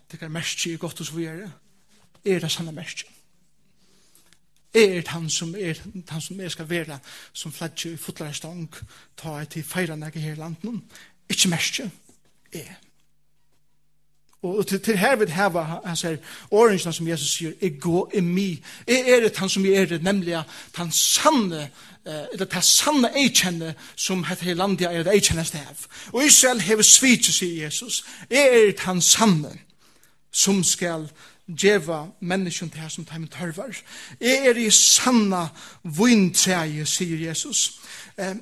tikkare 0.09 0.29
mersi 0.29 0.73
er 0.73 0.81
godt 0.81 0.99
og 0.99 1.05
så 1.05 1.15
videre 1.15 1.51
er 2.29 2.39
det 2.39 2.51
sanne 2.51 2.71
mest. 2.71 3.05
Er 4.73 5.01
han 5.07 5.29
som 5.29 5.55
er, 5.55 5.79
han 6.09 6.21
som 6.21 6.39
er 6.39 6.49
skal 6.49 6.69
være 6.69 6.99
som 7.33 7.51
fladje 7.51 7.93
i 7.93 7.97
fotlare 7.97 8.33
stong 8.33 8.75
ta 9.17 9.39
et 9.41 9.49
til 9.49 9.63
feirene 9.63 10.11
i 10.15 10.19
her 10.19 10.35
landen, 10.35 10.83
ikke 11.29 11.49
mest. 11.49 11.79
er. 12.53 12.75
Og 14.41 14.67
til, 14.67 14.79
til 14.79 14.97
her 14.97 15.15
vil 15.15 15.31
heva, 15.31 15.61
han 15.85 15.97
sier, 15.99 16.17
årensene 16.51 16.93
som 16.95 17.07
Jesus 17.07 17.33
sier, 17.35 17.55
er 17.61 17.73
gå, 17.81 18.05
i 18.15 18.21
mi, 18.23 18.63
er 18.87 19.09
er 19.15 19.25
det 19.25 19.37
han 19.37 19.49
som 19.49 19.65
er 19.65 19.85
det, 19.85 20.03
nemlig 20.03 20.43
han 20.75 20.91
sanne, 20.91 21.69
eller 22.05 22.45
det 22.45 22.63
sanne 22.63 23.11
eikjenne 23.19 23.73
som 23.95 24.23
heter 24.23 24.45
her 24.45 24.53
landet 24.53 24.87
er 24.87 25.03
det 25.03 25.13
eikjenne 25.13 25.45
stav. 25.45 25.83
Og 26.13 26.25
Israel 26.25 26.61
hever 26.61 26.83
to 26.83 27.31
sier 27.31 27.65
Jesus, 27.65 28.05
er 28.29 28.71
det 28.71 28.79
han 28.79 29.01
sanne 29.01 29.59
som 30.31 30.63
skal 30.63 31.09
djeva 31.57 32.05
menneskjon 32.19 32.69
til 32.69 32.81
her 32.81 32.89
som 32.89 33.05
teimen 33.05 33.27
tørvar. 33.27 33.77
Jeg 34.21 34.47
er 34.47 34.57
i 34.57 34.69
sanna 34.69 35.47
vintreie, 35.83 36.85
sier 36.85 37.27
Jesus. 37.27 37.79
Eh, 38.17 38.35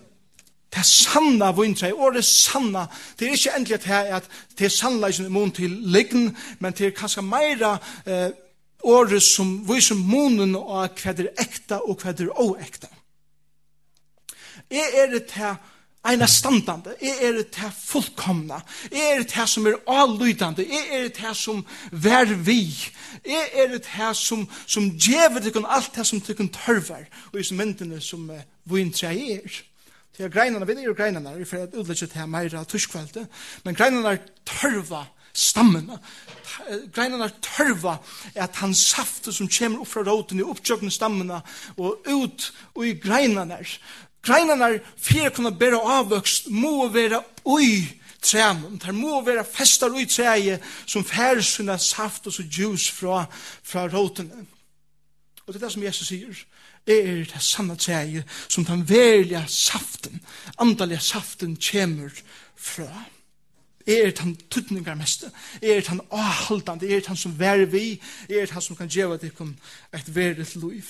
det 0.68 0.82
er 0.84 0.88
sanna 0.88 1.52
vintreie, 1.56 1.96
og 1.96 2.14
det 2.14 2.20
er 2.20 2.28
sanna, 2.28 2.86
det 3.20 3.28
er 3.28 3.38
ikke 3.38 3.56
endelig 3.56 3.76
at 3.76 3.86
det 3.86 3.94
er, 3.96 4.16
at 4.16 4.30
det 4.60 4.66
er 4.66 4.76
sannleisen 4.76 5.26
i 5.26 5.30
mån 5.30 5.52
til 5.52 5.70
liggen, 5.70 6.38
men 6.60 6.74
det 6.74 6.88
er 6.88 6.98
kanskje 6.98 7.24
meira 7.24 7.78
eh, 8.06 8.30
året 8.84 9.24
som 9.24 9.56
viser 9.70 9.96
månen 9.96 10.56
av 10.56 10.92
hva 11.00 11.16
det 11.16 11.30
er 11.30 11.42
ekta 11.48 11.80
og 11.88 12.04
hva 12.04 12.12
det 12.12 12.28
er 12.28 12.44
oekta. 12.44 12.92
Jeg 14.72 15.00
er 15.00 15.12
det 15.12 15.26
til 15.32 15.56
Eina 16.06 16.27
standande, 16.30 16.94
jeg 17.01 17.16
er 17.22 17.32
det 17.42 17.58
her 17.58 17.72
fullkomna, 17.74 18.62
jeg 18.92 19.16
er 19.16 19.24
det 19.24 19.34
her 19.36 19.48
som 19.50 19.66
er 19.68 19.80
allydande, 19.92 20.63
jeg 20.63 20.86
er 20.94 21.08
det 21.10 21.18
her 21.18 21.34
som 21.34 21.66
vær 21.92 22.32
vi, 22.46 22.62
jeg 23.25 23.50
er 23.54 23.74
det 23.74 23.89
her 23.92 24.13
som, 24.13 24.46
som 24.66 24.92
djever 24.94 25.39
til 25.44 25.66
alt 25.68 25.96
det 25.96 26.06
som 26.08 26.22
til 26.22 26.50
tørver, 26.54 27.10
og 27.34 27.39
i 27.39 27.44
som 27.44 27.58
myndene 27.58 28.00
som 28.01 28.30
uh, 28.30 28.39
vintre 28.63 29.12
er. 29.12 29.60
Det 30.18 30.25
er 30.25 30.34
greinene, 30.34 30.68
vi 30.68 30.74
er 30.74 30.96
greinene, 30.96 31.36
vi 31.38 31.46
får 31.46 31.68
utlegget 31.74 32.10
til 32.10 32.20
her 32.20 32.25
meira 32.25 32.63
tyskveldet, 32.63 33.27
men 33.66 33.75
greinene 33.75 34.16
er 34.16 34.24
tørva 34.46 35.04
stammene. 35.38 36.00
Greinene 36.96 37.27
er 37.27 37.36
tørva 37.46 37.98
at 38.36 38.58
han 38.62 38.74
saftet 38.74 39.36
som 39.36 39.50
kommer 39.51 39.84
opp 39.84 39.92
fra 39.92 40.06
råten 40.08 40.42
i 40.42 40.46
opptjøkken 40.46 40.94
stammene 40.94 41.42
og 41.77 42.08
ut 42.10 42.48
og 42.74 42.88
i 42.88 42.96
greinene 43.01 43.60
greinanar 44.27 44.79
fyrir 44.98 45.31
kunna 45.36 45.53
bera 45.55 45.79
avvøkst 46.00 46.51
må 46.51 46.89
vera 46.91 47.22
ui 47.46 47.88
trænen. 48.22 48.77
Det 48.81 48.96
må 48.96 49.22
vera 49.25 49.46
festar 49.48 49.96
ui 49.96 50.05
træje 50.05 50.60
som 50.86 51.05
fær 51.05 51.41
sina 51.41 51.77
saft 51.77 52.27
og 52.27 52.34
så 52.34 52.43
juice 52.43 52.91
fra, 52.93 53.25
fra 53.63 53.88
rotene. 53.88 54.46
Og 55.46 55.53
det 55.53 55.62
er 55.62 55.65
det 55.65 55.74
som 55.74 55.84
Jesus 55.84 56.07
sier, 56.07 56.46
er 56.88 57.24
det 57.24 57.43
sanna 57.43 57.75
træje 57.75 58.24
som 58.50 58.65
den 58.65 58.89
verilige 58.89 59.46
saften, 59.48 60.22
andalige 60.60 61.00
saften 61.00 61.55
kjemur 61.55 62.12
fra. 62.55 62.89
Er 63.88 64.10
det 64.12 64.19
han 64.19 64.36
tuttningar 64.51 64.96
mest, 64.96 65.24
er 65.62 65.79
det 65.79 65.88
han 65.88 66.01
avhaldande, 66.12 66.89
er 66.89 67.00
det 67.00 67.07
han 67.07 67.17
som 67.17 67.39
vær 67.39 67.65
vi, 67.65 68.01
er 68.29 68.43
det 68.43 68.51
han 68.51 68.62
som 68.62 68.75
kan 68.75 68.91
djeva 68.91 69.15
dikken 69.17 69.60
et 69.96 70.15
verligt 70.15 70.55
liv. 70.55 70.84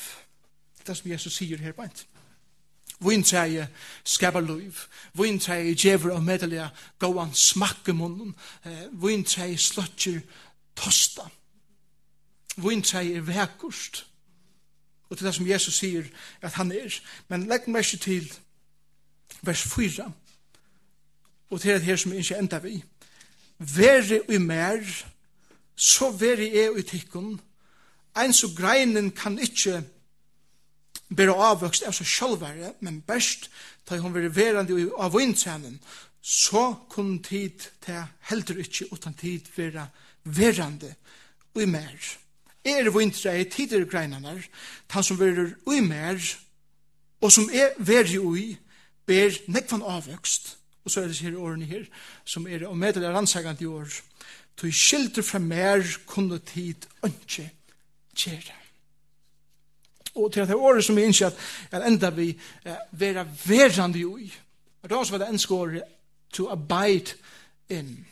Det 0.77 0.81
er 0.81 0.87
det 0.87 0.97
som 0.97 1.11
Jesus 1.11 1.35
sier 1.37 1.61
her 1.61 1.77
på 1.77 1.85
ent. 1.85 2.07
Vintreie 2.99 3.67
skaber 4.03 4.41
liv. 4.41 4.73
Vintreie 5.13 5.75
djever 5.75 6.11
og 6.11 6.23
medelige 6.23 6.69
gåan 6.99 7.33
smakke 7.33 7.93
munnen. 7.93 8.35
eh, 8.65 8.87
Vintreie 8.91 9.57
sløtjer 9.57 10.19
tosta. 10.75 11.29
Vintreie 12.57 13.15
er 13.15 13.21
vekkost. 13.21 14.05
Og 15.09 15.17
til 15.17 15.25
det 15.25 15.35
som 15.35 15.47
Jesus 15.47 15.77
sier 15.77 16.03
at 16.41 16.53
han 16.53 16.71
er. 16.71 16.99
Men 17.27 17.47
legg 17.47 17.67
meg 17.67 17.85
ikke 17.85 17.97
til 17.97 18.33
vers 19.41 19.61
4. 19.61 20.11
Og 21.49 21.61
til 21.61 21.73
det 21.73 21.81
her 21.81 21.95
som 21.95 22.13
ikke 22.13 22.37
enda 22.37 22.59
vi. 22.59 22.83
Være 23.59 24.21
i 24.29 24.37
mer, 24.37 24.83
så 25.75 26.11
være 26.11 26.49
jeg 26.53 26.79
i 26.79 26.81
tikkun. 26.81 27.41
Ein 28.17 28.33
så 28.33 28.49
greinen 28.57 29.11
kan 29.11 29.39
ikke 29.39 29.83
bera 31.09 31.35
avvøkst 31.51 31.87
av 31.87 31.95
seg 31.95 32.09
sjálfare, 32.09 32.73
men 32.83 33.01
best 33.07 33.49
da 33.87 33.99
hon 34.01 34.13
var 34.15 34.27
verande 34.35 34.75
av 34.99 35.15
vintrænen, 35.15 35.79
så 36.21 36.73
kunne 36.91 37.21
tid 37.23 37.69
til 37.85 38.03
heldur 38.27 38.59
ikkje 38.59 38.89
utan 38.91 39.15
tid 39.15 39.47
vera 39.55 39.87
verande 40.23 40.95
ui 41.55 41.65
mer. 41.65 41.95
Er 42.67 42.89
vintræ 42.91 43.37
i 43.39 43.47
tider 43.47 43.85
greinanar, 43.87 44.41
ta 44.89 45.01
som 45.01 45.19
verer 45.19 45.55
ui 45.65 45.79
mer, 45.81 46.19
og 47.21 47.31
som 47.31 47.47
er 47.53 47.77
veri 47.79 48.19
ui, 48.19 48.57
ber 49.07 49.31
nekvan 49.47 49.85
avvøkst, 49.87 50.57
og 50.83 50.91
så 50.91 51.01
er 51.01 51.07
det 51.07 51.23
her 51.23 51.39
årene 51.39 51.65
her, 51.65 51.87
som 52.25 52.47
er 52.47 52.67
og 52.67 52.77
medel 52.77 53.07
er 53.07 53.15
ansagant 53.15 53.61
i 53.61 53.71
år, 53.71 53.87
tog 54.57 54.73
skilder 54.73 55.23
fra 55.23 55.39
mer 55.39 55.83
kunne 56.05 56.39
tid 56.39 56.87
ønske 57.03 57.49
kjære 58.15 58.66
og 60.17 60.33
til 60.33 60.43
at 60.43 60.49
det 60.49 60.55
er 60.55 60.65
året 60.69 60.85
som 60.85 60.97
vi 60.97 61.05
innskjer 61.07 61.31
at 61.71 61.87
enda 61.87 62.09
vi 62.09 62.29
eh, 62.65 62.83
vera 62.91 63.25
verande 63.45 63.99
jo 63.99 64.17
i. 64.17 64.31
Og 64.83 64.89
da 64.89 65.01
var 65.11 65.23
det 65.23 65.29
ensk 65.29 65.47
skår 65.47 65.77
to 66.33 66.49
abide 66.51 67.15
in. 67.69 68.05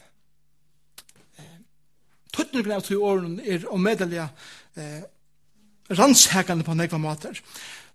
Tuttningen 2.34 2.76
av 2.76 2.84
to 2.84 3.00
årene 3.04 3.44
er 3.48 3.68
omedelig 3.72 4.22
eh, 4.22 5.02
ranshekande 5.90 6.66
på 6.68 6.76
nekva 6.76 7.00
mater. 7.00 7.40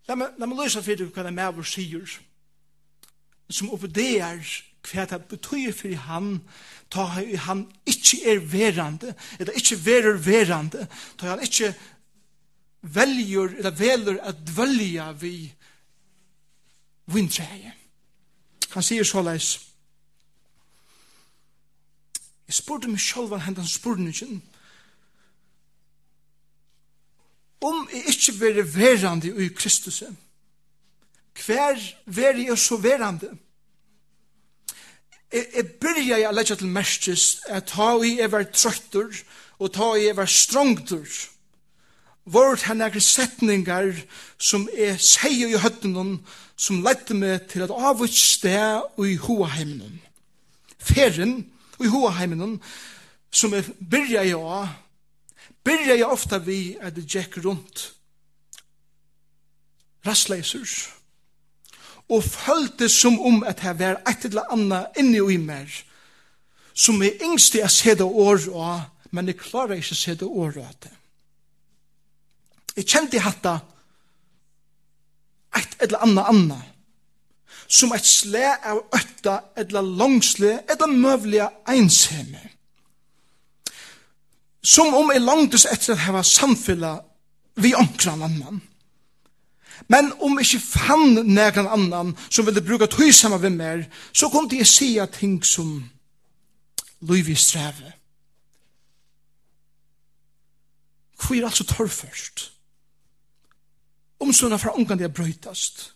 La 0.08 0.16
meg 0.16 0.56
løsa 0.56 0.82
fyrir 0.82 1.10
hva 1.10 1.22
det 1.22 1.32
er 1.32 1.36
med 1.36 1.56
vår 1.58 1.68
sier 1.68 2.18
som 3.50 3.70
oppe 3.74 3.90
hva 3.90 5.04
det 5.06 5.20
betyr 5.28 5.72
for 5.76 5.94
han 6.06 6.40
ta 6.90 7.04
han 7.46 7.66
ikkje 7.86 8.18
er 8.32 8.38
verande 8.40 9.14
eller 9.38 9.58
ikkje 9.58 9.78
verer 9.84 10.16
verande 10.24 10.86
ta 11.18 11.34
han 11.34 11.42
ikkje 11.44 11.74
veljer, 12.82 13.56
eller 13.58 13.76
veler 13.76 14.20
at 14.22 14.38
dvølja 14.46 15.10
vi 15.12 15.34
vintreie. 17.10 17.74
Han 18.70 18.86
sier 18.86 19.04
såleis, 19.04 19.58
jeg 22.46 22.56
spurte 22.58 22.90
meg 22.90 23.02
selv 23.02 23.30
hva 23.30 23.38
hentan 23.44 23.68
spurningen, 23.68 24.40
om 27.60 27.84
jeg 27.92 28.14
ikke 28.14 28.34
være 28.40 28.64
verande 28.74 29.30
i 29.44 29.48
Kristus, 29.54 30.02
hver 31.44 31.78
være 32.06 32.46
jeg 32.48 32.58
så 32.58 32.76
verande? 32.76 33.30
Jeg, 35.32 35.46
jeg 35.54 35.66
byrja 35.80 36.18
jeg 36.18 36.34
legger 36.34 36.58
til 36.58 36.72
merskes 36.74 37.26
at 37.46 37.68
ta 37.70 37.92
i 38.02 38.16
jeg 38.18 38.32
var 38.32 38.48
trøytter 38.50 39.20
og 39.60 39.72
ta 39.72 39.92
i 39.94 40.08
jeg 40.08 40.16
var 40.16 40.26
strongtur, 40.26 41.06
vart 42.32 42.66
han 42.68 42.82
ekkur 42.84 43.02
setningar 43.04 43.92
som 44.38 44.68
er 44.74 44.98
seier 45.02 45.50
i 45.50 45.60
høttenon 45.60 46.18
som 46.60 46.82
lette 46.84 47.16
meg 47.16 47.48
til 47.50 47.64
at 47.64 47.72
avut 47.72 48.14
sted 48.14 49.00
i 49.06 49.16
hoa 49.24 49.48
heimenon. 49.54 49.98
Feren 50.78 51.42
i 51.80 51.88
hoa 51.90 52.12
heimenon 52.18 52.58
som 53.30 53.54
er 53.54 53.66
byrja 53.80 54.24
i 54.26 54.34
å 54.36 54.62
byrja 55.64 55.98
i 56.00 56.06
ofta 56.06 56.40
vi 56.42 56.76
at 56.80 56.96
det 56.96 57.06
gikk 57.08 57.40
rundt 57.44 57.90
rastleisers 60.06 60.88
og 62.10 62.24
følte 62.26 62.88
som 62.90 63.20
om 63.20 63.44
at 63.46 63.62
jeg 63.62 63.78
var 63.78 64.00
et 64.08 64.24
eller 64.26 64.48
annet 64.50 64.98
inni 64.98 65.20
og 65.22 65.32
i 65.32 65.38
mer 65.40 65.68
som 66.74 67.02
er 67.04 67.20
yngst 67.26 67.58
i 67.58 67.62
å 67.64 67.70
se 67.70 67.94
det 67.94 68.06
år 68.06 68.48
og 68.50 68.88
men 69.10 69.26
jeg 69.26 69.40
klarer 69.42 69.80
ikke 69.80 69.96
å 69.96 70.00
se 70.00 70.14
det 70.14 70.28
året 70.28 70.90
Jeg 72.80 72.88
kjente 72.88 73.20
hatta 73.20 73.58
et 75.58 75.82
eller 75.84 76.00
anna 76.06 76.22
anna 76.30 76.56
som 77.70 77.92
et 77.92 78.06
sle 78.06 78.46
av 78.66 78.80
øtta 78.96 79.34
eller 79.60 79.84
langsle 79.84 80.54
eller 80.64 80.90
møvlige 80.90 81.46
einshemme. 81.68 82.40
Som 84.62 84.94
om 84.96 85.12
jeg 85.12 85.22
langtes 85.22 85.66
etter 85.68 85.94
at 85.94 86.04
hava 86.06 86.24
samfunnet 86.26 87.04
vi 87.60 87.74
omkran 87.76 88.24
annan. 88.24 88.60
Men 89.92 90.10
om 90.24 90.38
jeg 90.38 90.48
ikke 90.48 90.66
fann 90.86 91.20
nægan 91.34 91.68
annan 91.68 92.14
som 92.28 92.48
ville 92.48 92.64
bruka 92.64 92.88
tøysama 92.90 93.38
vi 93.44 93.52
mer, 93.54 93.84
så 94.12 94.28
kom 94.32 94.48
de 94.48 94.64
sia 94.64 95.06
ting 95.06 95.38
som 95.46 95.90
Louis 97.00 97.38
streve. 97.38 97.92
Hvor 101.20 101.36
er 101.36 101.46
altså 101.46 101.64
tørr 101.64 101.88
først? 101.88 102.50
om 104.20 104.32
sånne 104.32 104.58
fra 104.60 104.74
ångan 104.76 104.98
det 105.00 105.12
brøytast. 105.14 105.92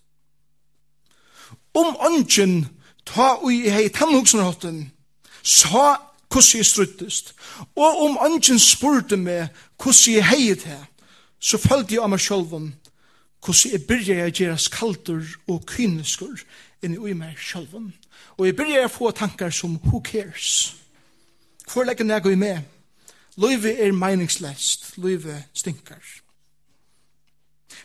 Om 1.75 1.97
ånden 2.07 2.65
ta 3.05 3.35
ui 3.43 3.65
i 3.67 3.73
hei 3.73 3.89
tannhugsunarhotten, 3.93 4.91
sa 5.43 5.97
hvordan 6.33 6.59
jeg 6.59 6.67
struttest, 6.67 7.35
og 7.77 8.01
om 8.07 8.19
ånden 8.21 8.59
spurte 8.59 9.17
meg 9.17 9.53
hvordan 9.77 10.15
jeg 10.15 10.27
hei 10.27 10.55
det, 10.55 10.81
så 11.41 11.61
følte 11.61 11.95
jeg 11.95 12.03
av 12.03 12.11
meg 12.11 12.23
sjølven, 12.25 12.73
hvordan 13.45 13.73
jeg 13.73 13.87
byrja 13.89 14.21
jeg 14.23 14.37
gjeras 14.39 14.69
skalter 14.71 15.21
og 15.51 15.67
kyneskur 15.69 16.41
enn 16.83 16.97
ui 16.99 17.13
meg 17.13 17.37
sjølven. 17.37 17.93
Og 18.39 18.49
jeg 18.49 18.57
byrja 18.57 18.81
jeg 18.81 18.91
få 18.95 19.11
tankar 19.11 19.53
som 19.53 19.77
who 19.85 20.01
cares? 20.01 20.77
Hvor 21.73 21.85
legger 21.85 22.09
jeg 22.09 22.33
i 22.33 22.41
meg? 22.41 22.65
Løyve 23.37 23.73
er 23.77 23.93
meningslest, 23.93 24.95
løyve 24.97 25.43
stinkar. 25.53 26.24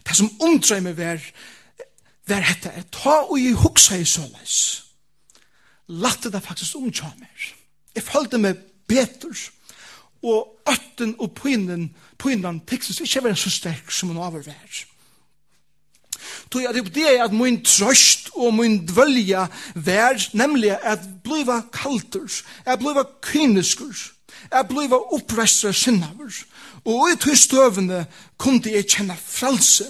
Det 0.07 0.15
som 0.17 0.31
undrar 0.41 0.81
meg 0.83 0.97
var, 0.97 1.23
var 2.29 2.45
dette, 2.45 2.71
at 2.71 2.91
ta 2.93 3.21
og 3.25 3.37
jeg 3.39 3.57
huksa 3.59 3.99
i 3.99 4.05
såleis. 4.05 4.57
Latte 5.89 6.31
det 6.31 6.43
faktisk 6.45 6.77
omtja 6.77 7.09
meg. 7.19 7.47
Jeg 7.95 8.05
følte 8.05 8.37
meg 8.37 8.59
betur, 8.89 9.37
og 10.21 10.59
øtten 10.69 11.15
og 11.19 11.33
pynnen, 11.37 11.89
pynnen 12.19 12.61
teksten, 12.67 13.05
ikke 13.05 13.23
var 13.29 13.37
så 13.39 13.49
sterk 13.49 13.91
som 13.91 14.11
hun 14.11 14.21
overvær. 14.21 14.85
Tog 16.49 16.63
jeg 16.63 16.85
det 16.93 17.05
er 17.07 17.23
at 17.23 17.33
min 17.33 17.61
trøst 17.65 18.29
og 18.33 18.53
min 18.57 18.81
dvølja 18.85 19.47
vær, 19.75 20.17
nemlig 20.33 20.73
at 20.73 21.05
bliva 21.23 21.61
kaltur, 21.73 22.29
at 22.65 22.79
bliva 22.79 23.05
kyniskurs, 23.21 24.11
at 24.51 24.67
bliva 24.67 24.97
opprestra 25.13 25.71
sinnavur, 25.73 26.33
og 26.85 27.09
i 27.11 27.17
tog 27.19 27.37
støvende 27.37 28.05
kunne 28.37 28.71
jeg 28.71 28.87
kjenne 28.87 29.17
frelse. 29.19 29.87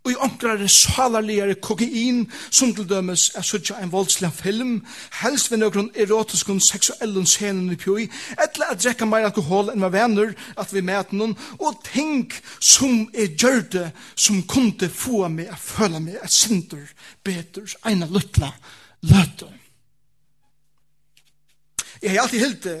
Og 0.00 0.12
i 0.12 0.16
omkrare 0.16 0.68
salarligere 0.68 1.54
kokain, 1.60 2.22
som 2.50 2.70
til 2.74 2.86
dømes 2.88 3.26
er 3.36 3.44
suttja 3.44 3.76
en 3.82 3.92
voldslig 3.92 4.30
film, 4.32 4.78
helst 5.20 5.50
ved 5.50 5.60
nøkron 5.60 5.90
erotiskon 5.92 6.60
seksuellen 6.60 7.26
scenen 7.28 7.68
i 7.74 7.76
pjoi, 7.76 8.06
etla 8.40 8.70
at 8.72 8.80
drekka 8.80 9.04
meir 9.04 9.28
alkohol 9.28 9.68
enn 9.68 9.84
var 9.84 9.92
venner 9.92 10.32
at 10.56 10.72
vi 10.72 10.80
mæt 10.80 11.12
noen, 11.12 11.36
og 11.60 11.82
ting 11.84 12.32
som 12.58 13.10
er 13.12 13.34
gjørte, 13.36 13.90
som 14.16 14.40
kunde 14.48 14.88
få 14.88 15.28
meg 15.28 15.52
a 15.52 15.60
føla 15.60 16.00
meg 16.00 16.16
et 16.22 16.32
sinter, 16.32 16.86
betur, 17.24 17.68
eina 17.84 18.08
luttla, 18.08 18.54
løte. 19.04 19.52
Jeg 22.00 22.14
har 22.14 22.24
alltid 22.24 22.40
hilt 22.40 22.64
det, 22.64 22.80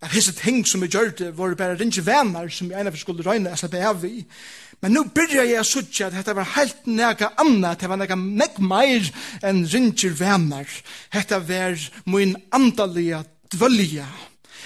at 0.00 0.14
hese 0.14 0.32
ting 0.32 0.62
som 0.66 0.82
jeg 0.84 0.94
gjør 0.94 1.32
var 1.36 1.54
bare 1.58 1.76
ringe 1.76 2.02
venner 2.04 2.48
som 2.48 2.70
jeg 2.70 2.80
ene 2.80 2.92
for 2.92 3.02
skulle 3.02 3.24
røyne 3.26 3.52
jeg 3.52 3.60
slapp 3.60 3.76
av 3.84 4.04
i. 4.08 4.22
Men 4.80 4.94
nå 4.96 5.02
byrja 5.12 5.44
jeg 5.44 5.68
suttje 5.68 6.06
at 6.06 6.14
dette 6.16 6.34
var 6.36 6.54
helt 6.54 6.86
nega 6.88 7.34
anna, 7.40 7.74
det 7.76 7.88
var 7.90 8.00
nega 8.00 8.16
meg 8.16 8.56
meir 8.64 9.10
enn 9.44 9.66
ringe 9.68 10.12
venner. 10.16 10.68
Dette 11.12 11.42
var 11.44 11.76
min 12.08 12.32
andalige 12.56 13.20
dvølje, 13.52 14.06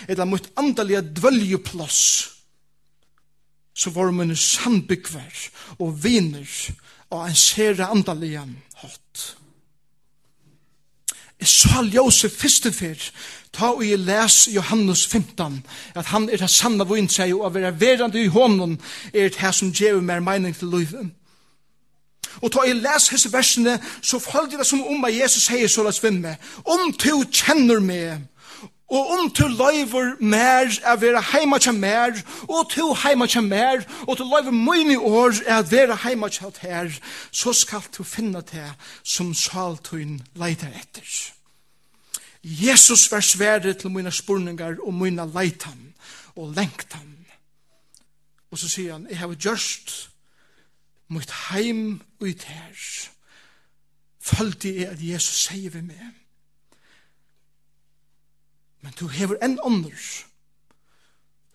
eller 0.07 0.31
mitt 0.31 0.53
andalige 0.61 1.03
dvøljeplass. 1.19 2.03
Så 3.75 3.91
var 3.91 4.15
min 4.15 4.37
sandbyggver 4.39 5.49
og 5.83 5.97
viner 6.05 6.47
og 7.11 7.25
en 7.27 7.35
sere 7.39 7.91
andalige 7.91 8.45
hatt. 8.85 9.25
Jeg 11.43 11.51
sa 11.51 11.83
Josef 11.83 12.39
første 12.39 12.71
Ta 13.55 13.71
og 13.71 13.85
jeg 13.87 13.99
les 14.03 14.49
Johannes 14.55 15.07
15, 15.07 15.65
at 15.95 16.07
han 16.07 16.29
er 16.29 16.43
det 16.43 16.51
sanne 16.51 16.87
vun 16.89 17.09
seg, 17.09 17.35
og 17.35 17.47
å 17.47 17.53
være 17.55 17.75
verande 17.81 18.23
i 18.23 18.31
hånden 18.33 18.81
er 19.13 19.31
det 19.31 19.55
som 19.55 19.71
gjør 19.71 20.01
mer 20.03 20.21
mening 20.21 20.57
til 20.59 20.75
livet. 20.75 21.13
Og 22.43 22.51
ta 22.51 22.65
jeg 22.67 22.81
les 22.83 23.09
hese 23.13 23.31
versene, 23.33 23.79
så 24.03 24.19
følger 24.19 24.59
det 24.59 24.67
som 24.67 24.83
om 24.83 25.07
at 25.07 25.15
Jesus 25.15 25.47
sier 25.47 25.71
så 25.71 25.87
la 25.87 25.93
svinn 25.95 26.19
med. 26.25 26.35
Om 26.67 26.91
du 26.99 27.23
kjenner 27.31 27.79
meg, 27.81 28.27
Og 28.89 29.11
om 29.11 29.31
du 29.31 29.47
løyver 29.49 30.17
mer 30.21 30.69
er 30.85 30.97
være 30.97 31.23
heima 31.33 31.59
til 31.59 31.75
mer, 31.75 32.13
og 32.49 32.71
du 32.77 32.95
heima 33.03 33.27
til 33.27 33.43
mer, 33.43 33.83
og 34.07 34.19
du 34.19 34.25
løyver 34.25 34.51
mine 34.51 34.99
år 35.01 35.33
er 35.47 35.63
være 35.63 35.97
heima 35.97 36.29
til 36.29 36.53
her, 36.61 36.91
så 37.31 37.53
skal 37.53 37.83
du 37.99 38.05
finne 38.05 38.43
det 38.53 38.73
som 39.03 39.35
saltun 39.35 40.21
leiter 40.35 40.69
etter. 40.69 41.34
Jesus 42.45 43.11
var 43.13 43.21
svære 43.21 43.73
til 43.75 43.91
mine 43.91 44.13
spurningar 44.13 44.77
og 44.85 44.95
mine 44.95 45.25
leitan 45.33 45.95
og 46.37 46.53
lengtan. 46.53 47.27
Og 48.51 48.59
så 48.59 48.69
sier 48.69 48.93
han, 48.93 49.07
jeg 49.11 49.19
har 49.19 49.33
gjørst 49.35 49.95
mot 51.09 51.31
heim 51.49 52.03
ut 52.21 52.45
her. 52.45 52.85
Følte 54.21 54.75
jeg 54.77 54.89
at 54.93 55.01
Jesus 55.01 55.47
sier 55.49 55.71
vi 55.71 55.81
med. 55.81 56.13
Men 58.85 58.93
du 59.01 59.09
hever 59.09 59.41
en 59.43 59.59
ånder 59.65 60.05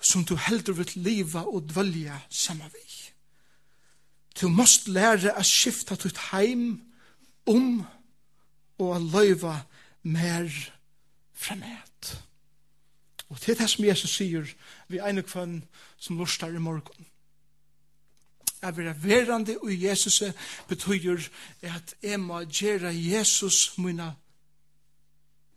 som 0.02 0.26
du 0.26 0.36
heldur 0.36 0.80
vil 0.80 0.92
liva 0.96 1.44
og 1.46 1.70
dvølja 1.70 2.18
saman 2.30 2.72
vi. 2.74 2.86
Du 4.42 4.48
måst 4.50 4.88
lære 4.88 5.36
å 5.38 5.44
skifta 5.46 5.98
ditt 6.00 6.18
heim 6.32 6.80
om 7.50 7.84
og 8.80 8.94
å 8.96 9.00
løyva 9.04 9.56
mer 10.08 10.48
fremhet. 11.40 12.20
Og 13.30 13.40
til 13.42 13.58
det 13.58 13.70
som 13.70 13.86
Jesus 13.86 14.16
sier 14.18 14.48
vi 14.90 15.00
ene 15.00 15.24
kvann 15.24 15.62
som 15.98 16.18
lustar 16.18 16.52
i 16.52 16.62
morgen. 16.62 17.06
Jeg 18.62 18.78
vil 18.78 18.96
verande 19.04 19.56
og 19.64 19.84
Jesus 19.84 20.24
betyr 20.68 21.30
at 21.62 21.96
jeg 22.04 22.20
må 22.20 22.42
gjøre 22.44 22.92
Jesus 22.92 23.78
mina 23.78 24.12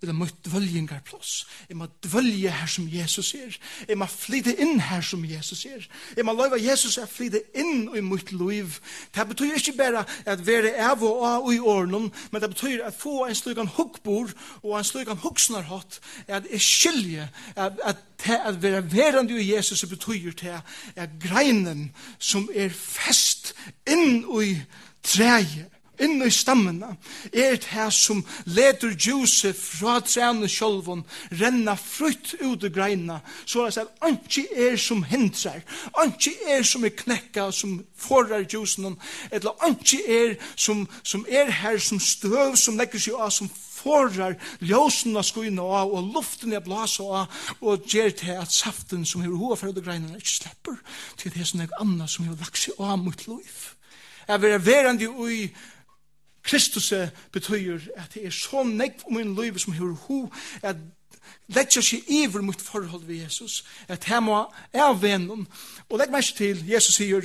eller 0.03 0.13
mot 0.13 0.35
dvøljengarplås. 0.45 1.47
Jeg 1.69 1.77
må 1.77 1.87
dvølge 2.05 2.51
her 2.51 2.67
som 2.67 2.89
Jesus 2.91 3.35
er. 3.35 3.57
Jeg 3.89 3.99
må 3.99 4.07
flyte 4.07 4.55
inn 4.61 4.81
her 4.81 5.01
som 5.01 5.25
Jesus 5.25 5.65
er. 5.67 5.87
Jeg 6.17 6.25
må 6.25 6.35
løyve 6.37 6.61
Jesus 6.63 6.99
er 6.99 7.07
flyte 7.07 7.43
inn 7.55 7.89
i 7.97 8.03
mitt 8.05 8.33
liv. 8.33 8.79
Det 9.15 9.29
betyr 9.29 9.57
ikke 9.57 9.77
bare 9.79 10.05
at 10.27 10.47
være 10.47 10.75
av 10.91 11.03
og 11.07 11.27
av 11.29 11.53
i 11.53 11.59
årene, 11.59 12.11
men 12.31 12.43
det 12.43 12.51
betyr 12.51 12.85
at 12.87 12.99
få 12.99 13.27
en 13.27 13.35
slik 13.35 13.59
hukkbord 13.77 14.35
og 14.63 14.79
en 14.79 14.85
slik 14.85 15.09
hukksnarhatt 15.23 16.01
at 16.29 16.47
jeg 16.51 16.61
skilje 16.61 17.29
at, 17.57 17.79
at, 17.85 17.97
at 18.27 18.63
være 18.63 18.93
verande 18.93 19.43
i 19.43 19.55
Jesus 19.55 19.85
betyr 19.87 20.33
til 20.33 20.59
at 20.97 21.11
greinen 21.21 21.93
som 22.19 22.49
er 22.55 22.71
fest 22.75 23.55
inn 23.87 24.25
i 24.43 24.57
treet 25.03 25.72
inn 26.03 26.23
i 26.25 26.31
stammene, 26.31 26.97
er 27.33 27.57
det 27.57 27.71
her 27.73 27.91
som 27.95 28.23
leder 28.45 28.95
djuse 28.97 29.53
fra 29.57 29.99
trene 30.05 30.49
sjolven, 30.51 31.05
renna 31.41 31.77
frutt 31.79 32.35
ut 32.41 32.65
i 32.67 32.73
greina, 32.73 33.21
så 33.47 33.67
er 33.67 33.75
det 33.75 33.87
at 33.87 34.07
anki 34.09 34.47
er 34.53 34.77
som 34.81 35.05
hindrar, 35.09 35.63
anki 36.03 36.35
er 36.51 36.63
som 36.67 36.85
er 36.85 36.95
knekka, 36.97 37.51
som 37.53 37.81
forar 37.97 38.47
djusen, 38.47 38.97
eller 39.31 39.67
anki 39.67 40.01
er 40.09 40.39
som, 40.57 40.87
som 41.03 41.27
er 41.29 41.51
her 41.63 41.79
som 41.79 42.01
støv, 42.01 42.57
som 42.57 42.79
legger 42.81 43.03
seg 43.03 43.19
av, 43.19 43.31
som 43.35 43.51
forar 43.83 44.37
ljósen 44.63 45.17
av 45.19 45.27
skuina 45.27 45.65
av, 45.81 45.93
og 45.93 46.15
luften 46.15 46.55
er 46.55 46.65
blasa 46.65 47.07
av, 47.23 47.43
og 47.61 47.87
gjer 47.91 48.15
til 48.19 48.39
at 48.39 48.55
saften 48.55 49.07
som 49.09 49.25
hever 49.25 49.39
hoa 49.41 49.59
fyrir 49.59 49.83
greinene 49.83 50.21
ikke 50.21 50.37
slipper, 50.37 50.81
til 51.19 51.35
det 51.35 51.47
er 51.67 51.79
anna 51.81 52.09
som 52.11 52.27
hever 52.27 52.43
lagt 52.43 52.63
seg 52.63 52.79
av 52.81 52.99
mot 53.03 53.27
loiv. 53.29 53.63
Jeg 54.29 54.41
vil 54.41 54.53
være 54.53 54.67
verandi 54.67 55.09
ui 55.09 55.39
Kristus 56.43 56.93
betyr 57.33 57.81
at 57.97 58.15
det 58.15 58.27
er 58.27 58.31
så 58.35 58.65
nekv 58.67 59.07
om 59.07 59.15
min 59.15 59.35
liv 59.35 59.59
som 59.59 59.73
hever 59.73 59.95
ho, 59.95 60.27
at 60.63 60.77
letja 61.55 61.83
seg 61.83 62.09
iver 62.11 62.43
mot 62.43 62.61
forhold 62.61 63.05
ved 63.07 63.23
Jesus, 63.23 63.65
at 63.89 64.05
her 64.05 64.21
må 64.21 64.41
er 64.73 64.93
vennen. 64.99 65.47
Og 65.89 65.99
legg 65.99 66.11
meg 66.11 66.27
til, 66.37 66.65
Jesus 66.69 66.99
sier, 66.99 67.23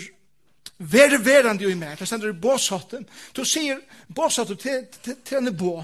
Ver 0.77 1.17
verande 1.17 1.63
jo 1.63 1.71
i 1.73 1.77
meg, 1.77 1.95
det 1.97 2.05
stender 2.05 2.29
i 2.29 2.37
båsatten. 2.37 3.07
Du 3.33 3.41
sier, 3.45 3.79
båsatten 4.13 4.59
til, 4.61 4.83
til, 5.01 5.15
til 5.25 5.39
henne 5.39 5.53
bå. 5.57 5.79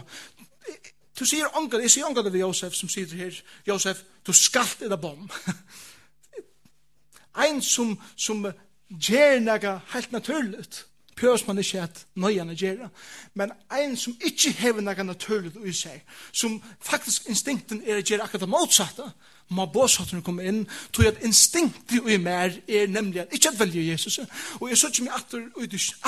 Du 1.20 1.26
sier 1.26 1.50
ångan, 1.58 1.82
jeg 1.82 1.96
sier 1.96 2.06
ångan 2.06 2.30
av 2.30 2.38
Josef 2.38 2.76
som 2.78 2.92
sier 2.92 3.10
her, 3.18 3.40
Josef, 3.66 4.04
du 4.22 4.34
skalt 4.38 4.84
i 4.86 4.90
det 4.92 5.00
bom. 5.02 5.26
Ein 7.42 7.62
som, 7.66 7.96
som 8.16 8.46
gjer 8.90 9.40
nega 9.42 9.80
helt 9.96 10.14
naturligt 10.14 10.84
pjøs 11.24 11.46
man 11.48 11.62
ikke 11.64 11.84
at 11.86 12.06
nøyene 12.20 12.56
gjør 12.60 12.90
men 13.34 13.52
en 13.72 13.96
som 13.98 14.16
ikke 14.22 14.52
hever 14.60 14.84
noe 14.84 15.06
naturlig 15.08 15.54
i 15.64 15.74
seg, 15.76 16.02
som 16.32 16.60
faktisk 16.84 17.30
instinkten 17.32 17.82
er 17.86 18.02
å 18.02 18.04
gjøre 18.04 18.28
akkurat 18.28 18.44
det 18.44 18.52
motsatte, 18.52 19.08
må 19.54 19.66
båsattene 19.70 20.24
komme 20.26 20.46
inn, 20.48 20.62
tror 20.94 21.06
jeg 21.06 21.16
at 21.16 21.26
instinktet 21.28 22.08
i 22.10 22.18
mer 22.22 22.56
er 22.68 22.88
nemlig 22.90 23.24
at 23.24 23.34
ikke 23.36 23.52
at 23.52 23.60
velge 23.60 23.84
Jesus, 23.86 24.20
og 24.60 24.70
jeg 24.70 24.80
så 24.80 24.90
ikke 24.90 25.08
mye 25.08 25.18
atter, 25.20 25.44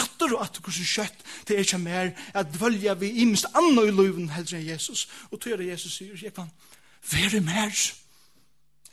atter 0.01 0.35
og 0.35 0.45
atter 0.45 0.63
hvordan 0.63 0.89
kjøtt 0.93 1.27
det 1.47 1.57
er 1.57 1.65
ikke 1.65 1.81
mer 1.83 2.13
at 2.33 2.55
velge 2.61 2.95
vi 3.03 3.11
i 3.21 3.27
minst 3.27 3.49
annet 3.53 3.91
i 3.91 3.95
løven 3.95 4.31
heller 4.33 4.57
enn 4.57 4.69
Jesus, 4.69 5.05
og 5.31 5.39
tror 5.39 5.55
jeg 5.55 5.67
at 5.67 5.75
Jesus 5.75 5.99
sier, 5.99 6.15
jeg 6.21 6.33
kan 6.35 6.49
være 7.11 7.43
mer, 7.45 7.71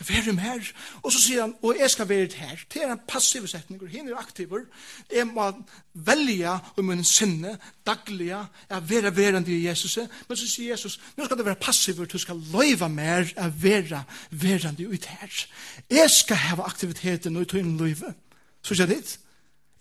være 0.09 0.33
med 0.33 0.43
her. 0.43 0.69
Og 1.03 1.13
så 1.13 1.21
sier 1.23 1.45
han, 1.45 1.55
og 1.63 1.79
jeg 1.79 1.91
skal 1.91 2.09
være 2.09 2.29
her. 2.37 2.65
Det 2.73 2.83
er 2.83 2.93
en 2.93 3.01
passiv 3.09 3.47
setning, 3.47 3.83
og 3.83 3.89
henne 3.89 4.13
er 4.13 4.21
aktiver. 4.21 4.67
Jeg 5.13 5.27
må 5.27 5.49
velge 5.95 6.59
om 6.77 6.85
min 6.85 7.05
sinne, 7.05 7.57
daglige, 7.87 8.43
å 8.71 8.81
være 8.89 9.15
verende 9.17 9.53
i 9.53 9.65
Jesus. 9.67 9.99
Men 10.29 10.39
så 10.39 10.49
sier 10.49 10.75
Jesus, 10.75 10.99
nå 11.17 11.27
skal 11.27 11.39
du 11.39 11.47
være 11.47 11.61
passiv, 11.61 12.05
du 12.07 12.19
skal 12.19 12.41
løyve 12.53 12.89
mer, 12.93 13.33
å 13.37 13.49
være 13.63 14.05
verende 14.31 14.89
ut 14.89 15.11
her. 15.11 15.43
Jeg 15.91 16.11
skal 16.11 16.37
ha 16.49 16.63
aktiviteten 16.67 17.37
og 17.37 17.49
tøyne 17.53 17.77
løyve. 17.79 18.15
Så 18.63 18.79
sier 18.79 18.91
det. 18.91 19.19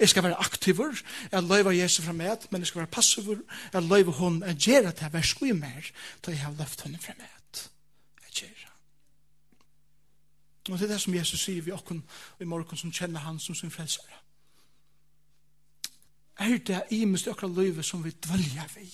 Jeg 0.01 0.09
skal 0.09 0.23
være 0.23 0.39
aktiver, 0.41 0.97
jeg 1.31 1.43
løyver 1.43 1.71
Jesus 1.71 2.05
fra 2.05 2.13
meg, 2.17 2.47
men 2.49 2.63
jeg 2.63 2.71
skal 2.71 2.79
være 2.79 2.89
passiver, 2.95 3.37
jeg 3.73 3.83
løyver 3.83 4.11
hun, 4.17 4.43
jeg 4.47 4.55
gjør 4.55 4.87
at 4.89 5.01
jeg 5.01 5.13
versker 5.13 5.53
mer, 5.53 5.91
da 6.25 6.33
jeg 6.33 6.41
har 6.41 6.55
løft 6.57 6.81
henne 6.81 6.97
fra 7.01 7.13
meg. 7.19 7.40
Og 10.69 10.79
det 10.79 10.85
er 10.85 10.93
det 10.93 11.01
som 11.01 11.15
Jesus 11.15 11.41
sier 11.41 11.61
vi 11.61 11.73
okken 11.73 12.03
i 12.39 12.45
morgen 12.45 12.77
som 12.77 12.93
kjenner 12.93 13.23
han 13.25 13.39
som 13.39 13.55
sin 13.55 13.71
frelsere. 13.73 14.19
Er 16.41 16.57
det 16.57 16.83
i 16.89 17.05
mest 17.05 17.27
okra 17.27 17.47
løyve 17.47 17.83
som 17.83 18.03
vi 18.03 18.11
dvelja 18.11 18.65
vi, 18.75 18.87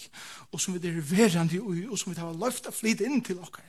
og 0.52 0.62
som 0.62 0.74
vi 0.74 0.80
er 0.80 0.88
deriverande 0.88 1.56
i, 1.56 1.86
og 1.88 2.00
som 2.00 2.12
vi 2.12 2.16
tar 2.16 2.34
løft 2.36 2.68
å 2.68 2.76
flyte 2.76 3.08
inn 3.08 3.24
til 3.24 3.40
okkar. 3.40 3.68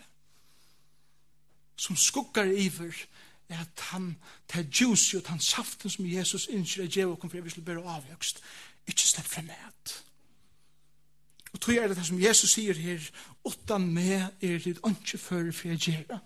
Som 1.78 1.96
skuggar 1.96 2.50
iver 2.50 2.94
er 3.48 3.60
at 3.60 3.84
han 3.92 4.16
tar 4.48 4.66
juicy 4.66 5.16
og 5.16 5.30
han 5.30 5.40
saften 5.40 5.90
som 5.90 6.06
Jesus 6.06 6.48
innskjer 6.50 6.84
er 6.84 6.92
djev 6.92 7.14
okken 7.14 7.30
for 7.30 7.38
jeg 7.38 7.46
vil 7.46 7.64
bæra 7.64 7.96
avhøgst, 7.98 8.42
ikke 8.86 9.06
slepp 9.06 9.26
frem 9.26 9.50
med 9.50 9.94
Og 11.58 11.62
tog 11.64 11.74
er 11.74 11.90
det 11.90 12.04
som 12.06 12.20
Jesus 12.22 12.52
sier 12.54 12.76
her, 12.78 13.02
utan 13.42 13.88
med 13.90 14.28
er 14.38 14.60
det 14.62 14.76
ikke 14.78 15.18
før 15.18 15.48
for 15.50 15.68
jeg 15.72 15.78
gjør. 15.78 16.18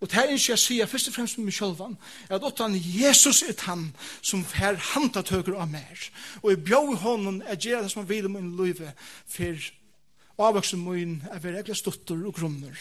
Og 0.00 0.10
det 0.10 0.18
er 0.18 0.32
ikke 0.34 0.50
jeg 0.52 0.58
sier, 0.60 0.86
først 0.86 1.08
og 1.08 1.14
fremst 1.14 1.38
med 1.38 1.46
meg 1.48 1.54
selv, 1.56 1.80
at 2.28 2.44
utan 2.44 2.74
Jesus 2.76 3.40
er 3.42 3.56
han 3.64 3.86
som 4.20 4.42
fer 4.44 4.76
handa 4.92 5.22
tøker 5.24 5.56
av 5.56 5.70
meg. 5.72 6.10
Og 6.42 6.50
jeg 6.50 6.64
bjør 6.66 6.92
i 6.92 6.98
hånden 7.00 7.40
at 7.48 7.64
gjør 7.64 7.80
det 7.82 7.94
som 7.94 8.02
han 8.02 8.10
vil 8.10 8.28
i 8.28 8.32
min 8.34 8.50
liv, 8.58 8.82
for 9.24 9.70
avvoksen 10.50 10.84
min 10.84 11.22
er 11.32 11.40
være 11.40 11.62
ekle 11.64 11.78
stutter 11.80 12.20
og 12.20 12.36
grunner, 12.36 12.76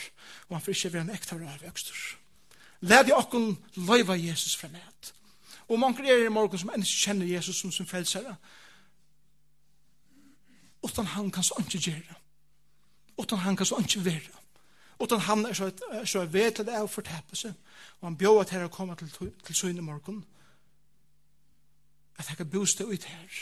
og 0.49 0.57
han 0.57 0.65
får 0.65 0.75
ikke 0.75 0.93
være 0.93 1.07
en 1.07 1.15
ektar 1.15 1.45
avvokster. 1.53 2.01
Lad 2.81 3.07
jeg 3.07 3.15
okken 3.15 3.53
løyva 3.79 4.19
Jesus 4.19 4.57
fra 4.59 4.67
meg. 4.67 5.13
Og 5.71 5.79
mange 5.79 6.03
er 6.03 6.25
i 6.25 6.33
morgen 6.33 6.59
som 6.59 6.73
enn 6.75 6.83
kjenner 6.83 7.31
Jesus 7.31 7.63
som 7.63 7.71
sin 7.71 7.87
frelsere, 7.87 8.35
utan 10.83 11.05
han 11.05 11.31
kan 11.31 11.43
så 11.43 11.55
ikke 11.59 11.79
gjøre. 11.79 12.15
Utan 13.17 13.37
han 13.37 13.55
kan 13.55 13.65
så 13.65 13.77
ikke 13.79 14.05
være. 14.05 14.39
Utan 14.99 15.19
han 15.19 15.45
er 15.45 15.53
så, 15.53 15.71
så 16.05 16.25
vet 16.25 16.59
at 16.59 16.65
det 16.65 16.75
er 16.75 16.85
å 16.85 16.91
fortepe 16.91 17.35
seg. 17.35 17.53
Og 18.01 18.07
han 18.07 18.17
bjør 18.17 18.41
at 18.41 18.53
her 18.55 18.65
å 18.67 18.73
komme 18.73 18.95
til, 18.95 19.31
til 19.43 19.55
søgn 19.55 19.77
i 19.77 19.85
morgen. 19.85 20.23
At 22.17 22.29
jeg 22.29 22.37
kan 22.37 22.49
boste 22.49 22.85
ut 22.85 23.03
her. 23.03 23.39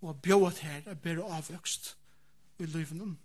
Og 0.00 0.20
bjør 0.22 0.48
at 0.48 0.58
her 0.58 0.82
er 0.86 0.94
bedre 0.94 1.26
avvøkst 1.38 1.94
i 2.58 2.66
livet 2.66 2.96
noen 2.96 3.16